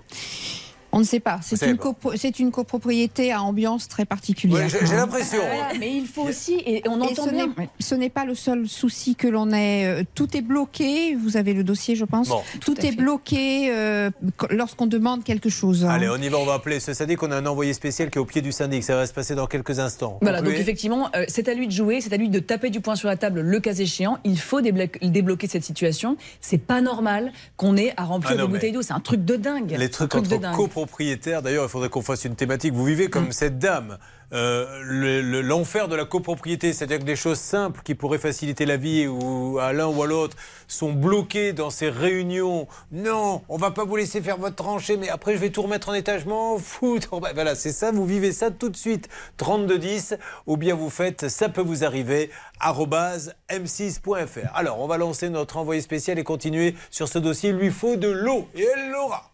On 0.93 0.99
ne 0.99 1.05
sait 1.05 1.21
pas. 1.21 1.39
C'est 1.43 1.67
une, 1.67 1.77
copro- 1.77 2.51
copropriété 2.51 3.33
à 3.33 3.43
ambiance 3.43 3.89
très 3.89 4.05
particulière. 4.05 4.67
Ouais, 4.67 4.87
J'ai 4.87 4.97
l'impression. 4.97 5.39
Voilà, 5.39 5.79
mais 5.79 5.93
il 5.97 6.07
faut 6.07 6.23
aussi 6.23 6.55
et 6.67 6.83
on 6.89 7.01
Et 7.01 7.13
entend 7.13 7.25
ce 7.27 7.31
bien 7.31 7.47
n'est- 7.57 7.69
ce 7.79 7.95
n'est 7.95 8.11
pas 8.11 8.25
le 8.25 8.35
seul 8.35 8.69
souci 8.69 9.15
que 9.15 9.29
l'on 9.29 9.51
ait. 9.53 9.87
Euh, 9.87 10.03
Tout 10.15 10.37
est 10.37 10.41
bloqué. 10.43 11.15
Vous 11.15 11.37
avez 11.37 11.53
le 11.55 11.65
dossier, 11.65 11.95
je 11.97 12.05
pense. 12.05 12.29
Bon. 12.29 12.41
Tout, 12.61 12.79
est 12.81 12.91
fait. 12.91 12.97
bloqué 12.97 13.71
euh, 13.73 14.11
qu- 14.39 14.55
lorsqu'on 14.55 14.87
demande 14.87 15.25
quelque 15.25 15.49
chose. 15.49 15.85
hein. 15.85 15.91
Allez, 15.91 16.09
on 16.09 16.17
y 16.17 16.29
va, 16.29 16.39
on 16.39 16.45
va 16.47 16.55
appeler 16.55 16.81
ce 16.81 16.93
syndic. 16.93 17.23
On 17.23 17.31
a 17.31 17.37
un 17.37 17.47
envoyé 17.47 17.73
spécial 17.73 18.11
qui 18.11 18.19
est 18.19 18.21
au 18.21 18.25
pied 18.25 18.43
du 18.43 18.53
syndic. 18.53 18.83
Ça 18.85 18.97
va 18.97 19.07
se 19.07 19.13
passer 19.13 19.35
dans 19.35 19.47
quelques 19.47 19.79
instants. 19.79 20.19
Voilà, 20.23 20.43
donc 20.43 20.55
effectivement, 20.55 21.09
euh, 21.15 21.25
c'est 21.29 21.49
à 21.49 21.55
lui 21.55 21.67
de 21.67 21.73
jouer, 21.73 22.01
c'est 22.01 22.13
à 22.13 22.17
lui 22.17 22.29
de 22.29 22.39
taper 22.41 22.71
du 22.71 22.81
poing 22.81 22.97
sur 22.97 23.09
la 23.09 23.17
table 23.17 23.41
le 23.41 23.61
cas 23.61 23.75
échéant. 23.75 24.19
Il 24.25 24.39
faut 24.39 24.61
déblo- 24.61 24.89
débloquer 25.03 25.47
cette 25.47 25.65
situation. 25.65 26.17
C'est 26.41 26.59
pas 26.59 26.81
normal 26.81 27.33
qu'on 27.57 27.77
ait 27.77 27.93
à 27.97 28.05
remplir 28.05 28.33
Ah 28.35 28.37
non, 28.39 28.47
des 28.47 28.53
bouteilles 28.53 28.73
d'eau. 28.73 28.83
C'est 28.83 28.93
un 28.93 29.01
truc 29.01 29.25
de 29.25 29.37
dingue. 29.37 29.77
Les 29.79 29.87
Un 29.87 29.89
trucs 29.89 30.11
truc 30.11 30.27
de 30.29 30.35
entre 30.35 30.41
dingue. 30.43 30.55
Copropriétaires, 30.81 31.43
d'ailleurs, 31.43 31.65
il 31.65 31.69
faudrait 31.69 31.89
qu'on 31.89 32.03
fasse 32.03 32.25
une 32.25 32.37
thématique. 32.37 32.73
Vous 32.73 32.85
vivez 32.85 33.09
comme 33.11 33.33
cette 33.33 33.59
dame. 33.59 33.99
Euh, 34.33 34.81
le- 34.85 35.21
le- 35.23 35.41
L'enfer 35.41 35.89
de 35.89 35.97
la 35.97 36.05
copropriété, 36.05 36.73
c'est-à-dire 36.73 37.01
que 37.01 37.05
des 37.05 37.17
choses 37.17 37.41
simples 37.41 37.81
qui 37.83 37.97
pourraient 37.97 38.19
faciliter 38.19 38.65
la 38.65 38.77
vie 38.77 39.09
ou 39.09 39.59
à 39.59 39.73
l'un 39.73 39.89
ou 39.89 40.01
à 40.05 40.07
l'autre 40.07 40.37
sont 40.69 40.93
bloquées 40.93 41.53
dans 41.53 41.71
ces 41.71 41.91
réunions. 41.91 42.69
Non, 42.93 43.43
on 43.49 43.57
va 43.57 43.73
pas 43.73 43.85
vous 43.85 43.97
laisser 43.97 44.23
faire 44.23 44.39
votre 44.39 44.55
tranchée, 44.55 44.97
mais 44.97 45.09
après 45.09 45.35
je 45.35 45.39
vais 45.39 45.51
tout 45.51 45.63
remettre 45.63 45.89
en 45.89 45.95
étage, 45.95 46.23
je 46.23 46.29
m'en 46.29 46.59
fous. 46.59 47.01
Ben 47.21 47.33
Voilà, 47.35 47.57
c'est 47.57 47.73
ça, 47.73 47.91
vous 47.91 48.07
vivez 48.07 48.31
ça 48.31 48.53
tout 48.53 48.69
de 48.69 48.77
suite. 48.77 49.09
3210, 49.37 50.15
ou 50.47 50.57
bien 50.57 50.77
vous 50.77 50.91
faites 50.91 51.29
ça 51.29 51.49
peut 51.49 51.61
vous 51.63 51.83
arriver, 51.85 52.31
arobase 52.61 53.35
m6.fr. 53.49 54.49
Alors, 54.55 54.81
on 54.81 54.87
va 54.87 54.97
lancer 54.97 55.29
notre 55.29 55.57
envoyé 55.57 55.81
spécial 55.81 56.21
et 56.21 56.25
continuer 56.25 56.77
sur 56.93 57.09
ce 57.09 57.19
dossier. 57.19 57.51
Il 57.51 57.57
lui 57.57 57.71
faut 57.71 57.97
de 57.97 58.09
l'eau, 58.09 58.47
et 58.55 58.63
elle 58.77 58.91
l'aura. 58.93 59.33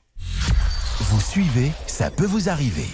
Vous 1.16 1.22
suivez, 1.22 1.72
ça 1.86 2.10
peut 2.10 2.26
vous 2.26 2.50
arriver. 2.50 2.88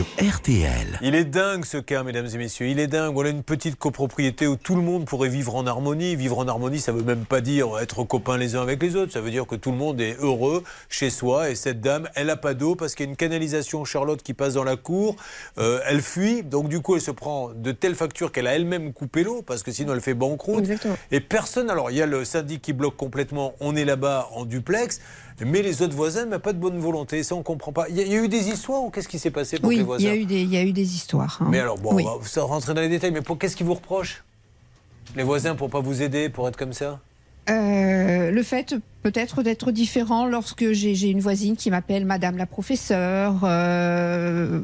Sur 0.00 0.06
RTL. 0.16 0.98
Il 1.02 1.14
est 1.14 1.26
dingue 1.26 1.66
ce 1.66 1.76
cas, 1.76 2.02
mesdames 2.02 2.26
et 2.32 2.38
messieurs. 2.38 2.68
Il 2.68 2.80
est 2.80 2.86
dingue. 2.86 3.12
Voilà 3.12 3.28
une 3.28 3.42
petite 3.42 3.76
copropriété 3.76 4.46
où 4.46 4.56
tout 4.56 4.74
le 4.74 4.80
monde 4.80 5.04
pourrait 5.04 5.28
vivre 5.28 5.54
en 5.56 5.66
harmonie. 5.66 6.16
Vivre 6.16 6.38
en 6.38 6.48
harmonie, 6.48 6.78
ça 6.78 6.90
veut 6.90 7.02
même 7.02 7.26
pas 7.26 7.42
dire 7.42 7.78
être 7.78 8.02
copains 8.04 8.38
les 8.38 8.56
uns 8.56 8.62
avec 8.62 8.82
les 8.82 8.96
autres. 8.96 9.12
Ça 9.12 9.20
veut 9.20 9.30
dire 9.30 9.46
que 9.46 9.56
tout 9.56 9.70
le 9.70 9.76
monde 9.76 10.00
est 10.00 10.16
heureux 10.18 10.64
chez 10.88 11.10
soi. 11.10 11.50
Et 11.50 11.54
cette 11.54 11.82
dame, 11.82 12.08
elle 12.14 12.30
a 12.30 12.36
pas 12.36 12.54
d'eau 12.54 12.76
parce 12.76 12.94
qu'il 12.94 13.04
y 13.04 13.08
a 13.08 13.10
une 13.10 13.16
canalisation 13.16 13.84
Charlotte 13.84 14.22
qui 14.22 14.32
passe 14.32 14.54
dans 14.54 14.64
la 14.64 14.76
cour. 14.76 15.16
Euh, 15.58 15.80
elle 15.86 16.00
fuit. 16.00 16.44
Donc 16.44 16.70
du 16.70 16.80
coup, 16.80 16.94
elle 16.94 17.02
se 17.02 17.10
prend 17.10 17.50
de 17.54 17.70
telles 17.70 17.94
factures 17.94 18.32
qu'elle 18.32 18.46
a 18.46 18.54
elle-même 18.54 18.94
coupé 18.94 19.22
l'eau 19.22 19.42
parce 19.42 19.62
que 19.62 19.70
sinon 19.70 19.92
elle 19.92 20.00
fait 20.00 20.14
banqueroute. 20.14 20.60
Exactement. 20.60 20.96
Et 21.10 21.20
personne. 21.20 21.68
Alors 21.68 21.90
il 21.90 21.98
y 21.98 22.02
a 22.02 22.06
le 22.06 22.24
syndic 22.24 22.62
qui 22.62 22.72
bloque 22.72 22.96
complètement. 22.96 23.52
On 23.60 23.76
est 23.76 23.84
là-bas 23.84 24.30
en 24.32 24.46
duplex. 24.46 25.02
Mais 25.46 25.62
les 25.62 25.82
autres 25.82 25.94
voisins 25.96 26.26
n'ont 26.26 26.38
pas 26.38 26.52
de 26.52 26.58
bonne 26.58 26.78
volonté. 26.78 27.22
Ça, 27.22 27.34
on 27.34 27.42
comprend 27.42 27.72
pas. 27.72 27.88
Il 27.88 27.96
y, 27.96 28.00
a- 28.00 28.04
il 28.04 28.12
y 28.12 28.16
a 28.16 28.22
eu 28.22 28.28
des 28.28 28.48
histoires 28.48 28.82
ou 28.82 28.90
qu'est-ce 28.90 29.08
qui 29.08 29.18
s'est 29.18 29.30
passé 29.30 29.58
pour 29.58 29.68
Oui, 29.68 29.76
les 29.76 29.80
il 29.82 29.86
voisins 29.86 30.04
y, 30.04 30.08
a 30.10 30.16
eu 30.16 30.24
des, 30.26 30.42
il 30.42 30.52
y 30.52 30.56
a 30.56 30.62
eu 30.62 30.72
des 30.72 30.94
histoires. 30.94 31.38
hein. 31.40 31.48
mais 31.50 31.58
alors, 31.60 31.78
bon, 31.78 31.94
Oui. 31.94 32.04
on 32.06 32.18
va 32.18 32.26
ça 32.26 32.42
rentrer 32.42 32.74
dans 32.74 32.80
les 32.82 32.88
détails, 32.88 33.10
mais 33.12 33.20
qu'est-ce 33.38 33.56
qu'ils 33.56 33.66
vous 33.66 33.74
reprochent 33.74 34.24
Les 35.16 35.22
voisins 35.22 35.54
pour 35.54 35.70
pas 35.70 35.80
vous 35.80 36.02
aider, 36.02 36.28
pour 36.28 36.46
être 36.48 36.56
comme 36.56 36.72
ça? 36.72 37.00
Euh, 37.48 38.30
le 38.30 38.42
fait 38.42 38.76
peut-être 39.02 39.42
d'être 39.42 39.72
différent 39.72 40.26
lorsque 40.26 40.72
j'ai 40.72 41.08
une 41.08 41.20
voisine 41.20 41.56
qui 41.56 41.70
m'appelle 41.70 42.04
Madame 42.04 42.36
la 42.36 42.46
professeure, 42.46 43.40
euh, 43.44 44.60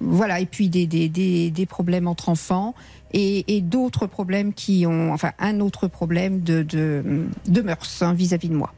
voilà, 0.00 0.40
et 0.40 0.46
puis 0.46 0.68
des, 0.68 0.86
des, 0.86 1.08
des, 1.08 1.50
des 1.50 1.66
problèmes 1.66 2.08
entre 2.08 2.28
enfants 2.28 2.74
et, 3.14 3.56
et 3.56 3.60
d'autres 3.60 4.06
problèmes 4.06 4.52
qui 4.52 4.84
ont, 4.86 5.12
enfin 5.12 5.32
un 5.38 5.60
autre 5.60 5.86
problème 5.86 6.40
de, 6.40 6.62
de, 6.62 7.26
de 7.46 7.60
mœurs 7.62 8.02
hein, 8.02 8.12
vis-à-vis 8.12 8.48
de 8.48 8.56
moi. 8.56 8.74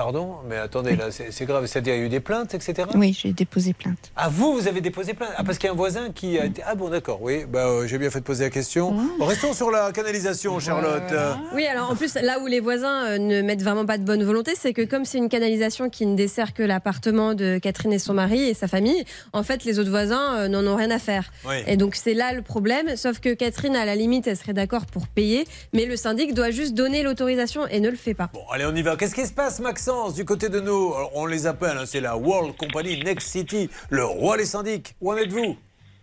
Pardon 0.00 0.36
Mais 0.48 0.56
attendez, 0.56 0.96
là, 0.96 1.08
c'est 1.10 1.44
grave. 1.44 1.66
C'est-à-dire, 1.66 1.94
il 1.94 1.98
y 1.98 2.02
a 2.04 2.06
eu 2.06 2.08
des 2.08 2.20
plaintes, 2.20 2.54
etc. 2.54 2.88
Oui, 2.94 3.12
j'ai 3.20 3.34
déposé 3.34 3.74
plainte. 3.74 4.10
Ah, 4.16 4.30
vous, 4.30 4.54
vous 4.54 4.66
avez 4.66 4.80
déposé 4.80 5.12
plainte? 5.12 5.28
Ah, 5.36 5.44
parce 5.44 5.58
qu'il 5.58 5.66
y 5.66 5.68
a 5.68 5.74
un 5.74 5.76
voisin 5.76 6.08
qui 6.10 6.38
a 6.38 6.46
été. 6.46 6.62
Ah, 6.66 6.74
bon, 6.74 6.88
d'accord, 6.88 7.20
oui. 7.20 7.44
Bah, 7.46 7.66
euh, 7.66 7.86
j'ai 7.86 7.98
bien 7.98 8.08
fait 8.08 8.20
de 8.20 8.24
poser 8.24 8.44
la 8.44 8.50
question. 8.50 8.92
Mmh. 8.92 9.20
Restons 9.20 9.52
sur 9.52 9.70
la 9.70 9.92
canalisation, 9.92 10.58
Charlotte. 10.58 11.02
Euh, 11.12 11.34
Oui, 11.54 11.66
alors 11.66 11.90
en 11.90 11.96
plus, 11.96 12.14
là 12.14 12.38
où 12.40 12.46
les 12.46 12.60
voisins 12.60 13.08
euh, 13.08 13.18
ne 13.18 13.42
mettent 13.42 13.60
vraiment 13.62 13.84
pas 13.84 13.98
de 13.98 14.02
bonne 14.02 14.24
volonté, 14.24 14.52
c'est 14.58 14.72
que 14.72 14.86
comme 14.86 15.04
c'est 15.04 15.18
une 15.18 15.28
canalisation 15.28 15.90
qui 15.90 16.06
ne 16.06 16.16
dessert 16.16 16.54
que 16.54 16.62
l'appartement 16.62 17.34
de 17.34 17.58
Catherine 17.58 17.92
et 17.92 17.98
son 17.98 18.14
mari 18.14 18.40
et 18.40 18.54
sa 18.54 18.68
famille, 18.68 19.04
en 19.34 19.42
fait, 19.42 19.64
les 19.64 19.78
autres 19.78 19.90
voisins 19.90 20.34
euh, 20.38 20.48
n'en 20.48 20.66
ont 20.66 20.76
rien 20.76 20.90
à 20.92 20.98
faire. 20.98 21.30
oui. 21.46 21.56
Et 21.66 21.76
donc 21.76 21.94
c'est 21.94 22.14
là 22.14 22.32
le 22.32 22.40
problème, 22.40 22.96
sauf 22.96 23.20
que 23.20 23.34
Catherine, 23.34 23.76
à 23.76 23.84
la 23.84 23.96
limite, 23.96 24.26
elle 24.26 24.38
serait 24.38 24.54
d'accord 24.54 24.86
pour 24.86 25.08
payer, 25.08 25.44
mais 25.74 25.84
le 25.84 25.96
syndic 25.96 26.32
doit 26.32 26.50
juste 26.52 26.72
donner 26.72 27.02
l'autorisation 27.02 27.66
et 27.66 27.80
ne 27.80 27.90
le 27.90 27.96
fait 27.96 28.14
pas. 28.14 28.30
Bon, 28.32 28.40
allez, 28.50 28.64
on 28.64 28.74
y 28.74 28.80
va. 28.80 28.96
Qu'est-ce 28.96 29.14
qui 29.14 29.26
se 29.26 29.34
passe, 29.34 29.60
Maxence, 29.60 29.89
du 30.14 30.24
côté 30.24 30.48
de 30.48 30.60
nous 30.60 30.94
On 31.14 31.26
les 31.26 31.46
appelle, 31.46 31.76
hein, 31.76 31.84
c'est 31.84 32.00
la 32.00 32.16
World 32.16 32.56
Company 32.56 33.02
Next 33.02 33.28
City, 33.28 33.68
le 33.88 34.04
roi 34.04 34.36
des 34.36 34.44
syndics. 34.44 34.94
Où 35.00 35.10
en 35.10 35.16
êtes-vous? 35.16 35.56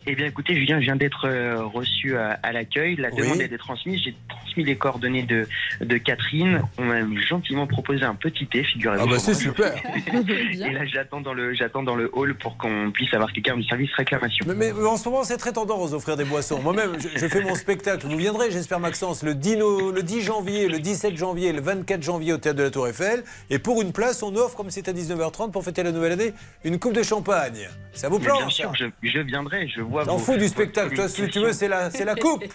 Eh 0.10 0.16
bien, 0.16 0.26
écoutez, 0.28 0.56
Julien, 0.56 0.80
je 0.80 0.86
viens 0.86 0.96
d'être 0.96 1.28
euh, 1.28 1.66
reçu 1.66 2.16
à, 2.18 2.40
à 2.42 2.54
l'accueil. 2.54 2.96
La 2.96 3.10
Oui. 3.10 3.18
demande 3.24 3.42
a 3.42 3.44
été 3.44 3.58
transmise. 3.58 4.02
J'ai 4.02 4.16
transmis 4.30 4.64
les 4.64 4.78
coordonnées 4.78 5.24
de, 5.24 5.46
de 5.82 5.98
Catherine. 5.98 6.62
On 6.78 6.86
m'a 6.86 7.02
gentiment 7.28 7.68
proposé 7.68 8.04
un 8.06 8.16
petit 8.16 8.48
thé, 8.48 8.64
figurez-vous. 8.64 9.04
Ah, 9.06 9.12
bah, 9.12 9.20
c'est 9.20 9.34
super. 9.34 9.74
Et 10.08 10.72
là, 10.72 10.86
j'attends 10.86 11.20
dans 11.20 11.34
le, 11.34 11.54
j'attends 11.56 11.84
dans 11.84 11.96
le 11.96 12.10
hall 12.14 12.36
pour 12.36 12.58
qu'on 12.58 12.90
puisse 12.92 13.14
avoir 13.14 13.34
quelqu'un 13.34 13.58
du 13.58 13.64
service 13.66 13.94
réclamation. 13.96 14.46
Mais, 14.56 14.72
en 14.72 14.96
ce 14.96 15.10
moment, 15.10 15.26
c'est 15.26 15.36
très 15.36 15.52
tendance 15.52 15.92
d'offrir 15.92 16.16
des 16.16 16.24
boissons. 16.24 16.62
Moi-même, 16.62 16.94
je, 17.00 17.10
je 17.20 17.28
fais 17.28 17.42
mon 17.42 17.56
spectacle. 17.56 18.08
Vous 18.08 18.16
viendrez, 18.18 18.50
j'espère, 18.50 18.80
Maxence, 18.80 19.24
le 19.24 19.36
10, 19.36 19.58
no- 19.58 19.92
le 19.92 20.04
10 20.04 20.22
janvier, 20.22 20.70
le 20.70 20.80
17 20.80 21.18
janvier, 21.18 21.52
le 21.52 21.60
24 21.60 22.02
janvier 22.02 22.32
au 22.32 22.38
Théâtre 22.38 22.60
de 22.60 22.64
la 22.64 22.72
Tour 22.72 22.88
Eiffel. 22.88 23.24
Et 23.50 23.60
pour 23.60 23.82
une 23.82 23.92
place, 23.92 24.24
on 24.24 24.34
offre, 24.38 24.56
comme 24.56 24.70
c'est 24.70 24.88
à 24.88 24.94
19h30 24.94 25.52
pour 25.52 25.66
fêter 25.66 25.84
la 25.84 25.92
nouvelle 25.92 26.14
année, 26.14 26.32
une 26.64 26.80
coupe 26.80 26.94
de 26.94 27.04
champagne. 27.04 27.68
Ça 27.92 28.08
vous 28.10 28.20
planche 28.20 28.38
bien 28.38 28.50
sûr, 28.50 28.72
je, 28.76 28.86
je 29.04 29.20
viendrai. 29.20 29.68
Je 29.68 29.82
vois 29.82 29.97
envoie. 30.02 30.14
T'en 30.14 30.20
fous 30.20 30.38
du 30.38 30.48
spectacle. 30.48 30.96
Toi, 30.96 31.08
si 31.10 31.28
tu 31.30 31.40
veux, 31.40 31.54
c'est 31.54 31.68
la, 31.68 31.90
c'est 31.92 32.06
la 32.06 32.16
coupe. 32.16 32.44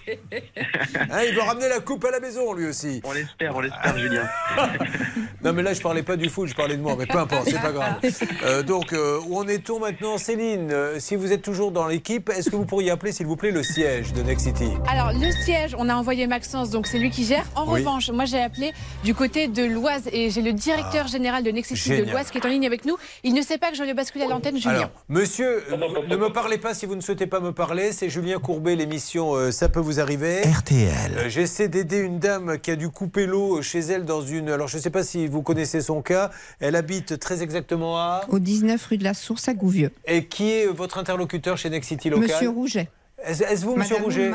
Hein, 1.10 1.20
il 1.28 1.34
veut 1.34 1.42
ramener 1.42 1.68
la 1.68 1.80
coupe 1.80 2.04
à 2.04 2.10
la 2.10 2.20
maison, 2.20 2.52
lui 2.54 2.66
aussi. 2.66 3.00
On 3.04 3.12
l'espère, 3.12 3.54
on 3.56 3.60
l'espère, 3.60 3.96
Julien. 3.98 4.28
Non, 5.44 5.52
mais 5.52 5.62
là, 5.62 5.74
je 5.74 5.80
parlais 5.80 6.04
pas 6.04 6.16
du 6.16 6.28
foot, 6.28 6.48
je 6.48 6.54
parlais 6.54 6.76
de 6.76 6.82
moi, 6.82 6.94
mais 6.96 7.04
peu 7.06 7.18
importe, 7.18 7.48
c'est 7.48 7.60
pas 7.60 7.72
grave. 7.72 7.96
Euh, 8.44 8.62
donc, 8.62 8.92
euh, 8.92 9.20
où 9.28 9.38
en 9.38 9.46
est-on 9.46 9.78
maintenant 9.78 10.18
Céline, 10.18 10.70
euh, 10.72 10.98
si 10.98 11.16
vous 11.16 11.32
êtes 11.32 11.42
toujours 11.42 11.70
dans 11.70 11.86
l'équipe, 11.86 12.28
est-ce 12.30 12.50
que 12.50 12.56
vous 12.56 12.64
pourriez 12.64 12.90
appeler, 12.90 13.12
s'il 13.12 13.26
vous 13.26 13.36
plaît, 13.36 13.50
le 13.50 13.62
siège 13.62 14.12
de 14.12 14.22
Next 14.22 14.46
City? 14.46 14.68
Alors, 14.88 15.12
le 15.12 15.30
siège, 15.30 15.74
on 15.78 15.88
a 15.88 15.94
envoyé 15.94 16.26
Maxence, 16.26 16.70
donc 16.70 16.86
c'est 16.86 16.98
lui 16.98 17.10
qui 17.10 17.24
gère. 17.24 17.44
En 17.54 17.66
Oui. 17.70 17.80
revanche, 17.80 18.10
moi 18.10 18.24
j'ai 18.24 18.40
appelé 18.40 18.72
du 19.04 19.14
côté 19.14 19.48
de 19.48 19.62
l'Oise 19.64 20.08
et 20.12 20.30
j'ai 20.30 20.42
le 20.42 20.52
directeur 20.52 21.06
général 21.08 21.42
de 21.44 21.50
Nexity 21.50 21.88
de 21.88 21.94
Ah, 21.94 21.96
génial. 21.98 22.12
l'Oise 22.14 22.30
qui 22.30 22.38
est 22.38 22.46
en 22.46 22.48
ligne 22.48 22.66
avec 22.66 22.84
nous. 22.84 22.96
Il 23.22 23.34
ne 23.34 23.42
sait 23.42 23.58
pas 23.58 23.70
que 23.70 23.76
je 23.76 23.82
vais 23.82 23.88
le 23.88 23.94
basculer 23.94 24.24
à 24.24 24.28
l'antenne, 24.28 24.56
Julien. 24.56 24.74
Alors, 24.76 24.90
monsieur, 25.08 25.62
ne 26.08 26.16
me 26.16 26.28
parlez 26.32 26.58
pas 26.58 26.74
si 26.74 26.86
vous 26.86 26.96
ne 26.96 27.00
souhaitez 27.00 27.26
pas 27.26 27.31
me 27.40 27.52
parler. 27.52 27.92
C'est 27.92 28.08
Julien 28.08 28.38
Courbet, 28.38 28.76
l'émission 28.76 29.34
euh, 29.34 29.50
Ça 29.50 29.68
peut 29.68 29.80
vous 29.80 30.00
arriver. 30.00 30.40
RTL. 30.42 31.12
Euh, 31.18 31.28
J'essaie 31.28 31.68
d'aider 31.68 31.98
une 31.98 32.18
dame 32.18 32.58
qui 32.58 32.70
a 32.70 32.76
dû 32.76 32.88
couper 32.88 33.26
l'eau 33.26 33.62
chez 33.62 33.80
elle 33.80 34.04
dans 34.04 34.22
une. 34.22 34.48
Alors, 34.50 34.68
je 34.68 34.76
ne 34.76 34.82
sais 34.82 34.90
pas 34.90 35.02
si 35.02 35.26
vous 35.26 35.42
connaissez 35.42 35.80
son 35.80 36.02
cas. 36.02 36.30
Elle 36.60 36.76
habite 36.76 37.18
très 37.18 37.42
exactement 37.42 37.98
à. 37.98 38.22
Au 38.28 38.38
19 38.38 38.84
rue 38.86 38.96
de 38.98 39.04
la 39.04 39.14
Source 39.14 39.48
à 39.48 39.54
Gouvieux. 39.54 39.90
Et 40.06 40.26
qui 40.26 40.50
est 40.52 40.66
votre 40.66 40.98
interlocuteur 40.98 41.56
chez 41.58 41.70
Next 41.70 41.88
City 41.88 42.10
Local 42.10 42.28
Monsieur 42.28 42.48
Rouget. 42.48 42.88
Est-ce 43.24 43.64
vous, 43.64 43.76
monsieur 43.76 43.96
Rouget. 43.96 44.30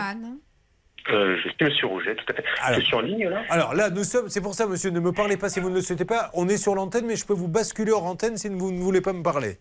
Euh, 1.09 1.37
je 1.37 1.41
suis 1.49 1.55
Monsieur 1.61 1.87
Rouget, 1.87 2.15
tout 2.15 2.25
à 2.29 2.33
fait. 2.35 2.43
Alors. 2.61 2.79
Je 2.81 2.85
suis 2.85 2.95
en 2.95 2.99
ligne 2.99 3.29
là? 3.29 3.41
Alors 3.49 3.73
là, 3.73 3.89
nous 3.89 4.03
sommes. 4.03 4.27
C'est 4.29 4.41
pour 4.41 4.53
ça, 4.55 4.67
monsieur, 4.67 4.89
ne 4.89 4.99
me 4.99 5.13
parlez 5.13 5.37
pas 5.37 5.47
si 5.49 5.61
vous 5.61 5.69
ne 5.69 5.75
le 5.75 5.81
souhaitez 5.81 6.03
pas. 6.03 6.29
On 6.33 6.49
est 6.49 6.57
sur 6.57 6.75
l'antenne, 6.75 7.05
mais 7.05 7.15
je 7.15 7.25
peux 7.25 7.33
vous 7.33 7.47
basculer 7.47 7.91
hors 7.93 8.03
antenne 8.05 8.35
si 8.37 8.49
vous 8.49 8.71
ne 8.71 8.79
voulez 8.81 8.99
pas 8.99 9.13
me 9.13 9.23
parler. 9.23 9.57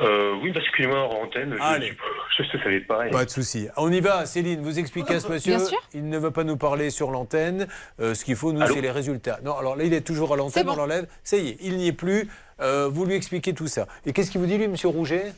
euh, 0.00 0.34
Oui, 0.42 0.50
basculez-moi 0.52 0.98
en 1.08 1.22
antenne. 1.24 1.54
Je- 1.56 1.62
Allez. 1.62 1.92
Je 2.38 2.42
ne 2.42 2.62
savais 2.62 2.80
pas. 2.80 3.06
et- 3.06 3.10
Pas 3.10 3.24
de 3.24 3.30
souci. 3.30 3.68
On 3.76 3.90
y 3.90 4.00
va, 4.00 4.26
Céline. 4.26 4.60
Vous 4.60 4.78
expliquez 4.78 5.14
à 5.14 5.20
ce 5.20 5.28
monsieur. 5.28 5.56
Bien 5.56 5.64
sûr. 5.64 5.78
Il 5.94 6.08
ne 6.08 6.18
veut 6.18 6.30
pas 6.30 6.44
nous 6.44 6.56
parler 6.56 6.90
sur 6.90 7.10
l'antenne. 7.10 7.66
Euh, 8.00 8.14
ce 8.14 8.24
qu'il 8.24 8.36
faut, 8.36 8.52
nous, 8.52 8.66
c'est 8.66 8.80
les 8.80 8.90
résultats. 8.90 9.38
Non, 9.44 9.56
alors 9.56 9.74
là, 9.76 9.84
il 9.84 9.94
est 9.94 10.00
toujours 10.02 10.32
à 10.34 10.36
l'antenne. 10.36 10.52
C'est 10.62 10.64
bon. 10.64 10.72
On 10.72 10.76
l'enlève. 10.76 11.06
Ça 11.24 11.36
y 11.36 11.48
est, 11.48 11.56
il 11.62 11.76
n'y 11.76 11.88
est 11.88 11.92
plus. 11.92 12.28
Euh, 12.60 12.88
vous 12.92 13.04
lui 13.06 13.14
expliquez 13.14 13.52
tout 13.54 13.68
ça. 13.68 13.86
Et 14.04 14.12
qu'est-ce 14.12 14.30
qu'il 14.30 14.40
vous 14.40 14.46
dit, 14.46 14.58
lui, 14.58 14.68
monsieur 14.68 14.88
Rouget? 14.88 15.32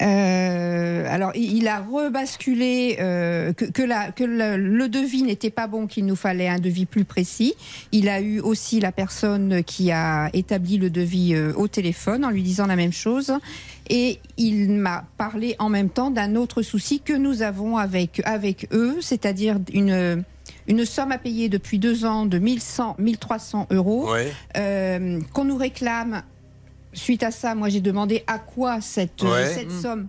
Euh, 0.00 1.04
alors, 1.08 1.32
il 1.34 1.56
il 1.56 1.66
a 1.66 1.80
rebasculé 1.80 2.98
euh, 3.00 3.52
que, 3.52 3.64
que, 3.64 3.82
la- 3.82 4.12
que 4.12 4.22
le, 4.22 4.56
le 4.56 4.88
devis 4.88 5.22
n'était 5.22 5.50
pas 5.50 5.66
bon, 5.66 5.86
qu'il 5.88 6.06
nous 6.06 6.14
fallait 6.14 6.48
un 6.48 6.58
devis 6.60 6.86
plus 6.86 7.04
précis. 7.04 7.54
Il 7.90 8.08
a 8.08 8.20
eu 8.20 8.38
aussi 8.40 8.78
la 8.80 8.92
personne 8.92 9.64
qui 9.64 9.90
a 9.90 10.30
établi 10.34 10.76
le 10.78 10.90
devis 10.90 11.34
euh, 11.34 11.52
au 11.56 11.66
téléphone 11.66 12.24
en 12.24 12.30
lui 12.30 12.42
disant 12.42 12.66
la 12.66 12.76
même 12.76 12.92
chose. 12.92 13.32
Et 13.90 14.18
il 14.36 14.70
m'a 14.70 15.04
parlé 15.16 15.56
en 15.58 15.68
même 15.68 15.88
temps 15.88 16.10
d'un 16.10 16.36
autre 16.36 16.62
souci 16.62 17.00
que 17.00 17.12
nous 17.14 17.42
avons 17.42 17.76
avec, 17.76 18.20
avec 18.24 18.68
eux, 18.72 18.98
c'est-à-dire 19.00 19.58
une, 19.72 20.22
une 20.66 20.84
somme 20.84 21.12
à 21.12 21.18
payer 21.18 21.48
depuis 21.48 21.78
deux 21.78 22.04
ans 22.04 22.26
de 22.26 22.38
1100, 22.38 22.96
1300 22.98 23.66
euros 23.70 24.10
Oui. 24.12 24.22
euh, 24.56 25.20
qu'on 25.32 25.44
nous 25.44 25.56
réclame. 25.56 26.22
Suite 26.92 27.22
à 27.22 27.30
ça, 27.30 27.54
moi 27.54 27.68
j'ai 27.68 27.80
demandé 27.80 28.24
à 28.26 28.38
quoi 28.38 28.80
cette, 28.80 29.22
euh, 29.22 29.32
Ouais. 29.32 29.46
cette 29.54 29.70
somme. 29.72 30.08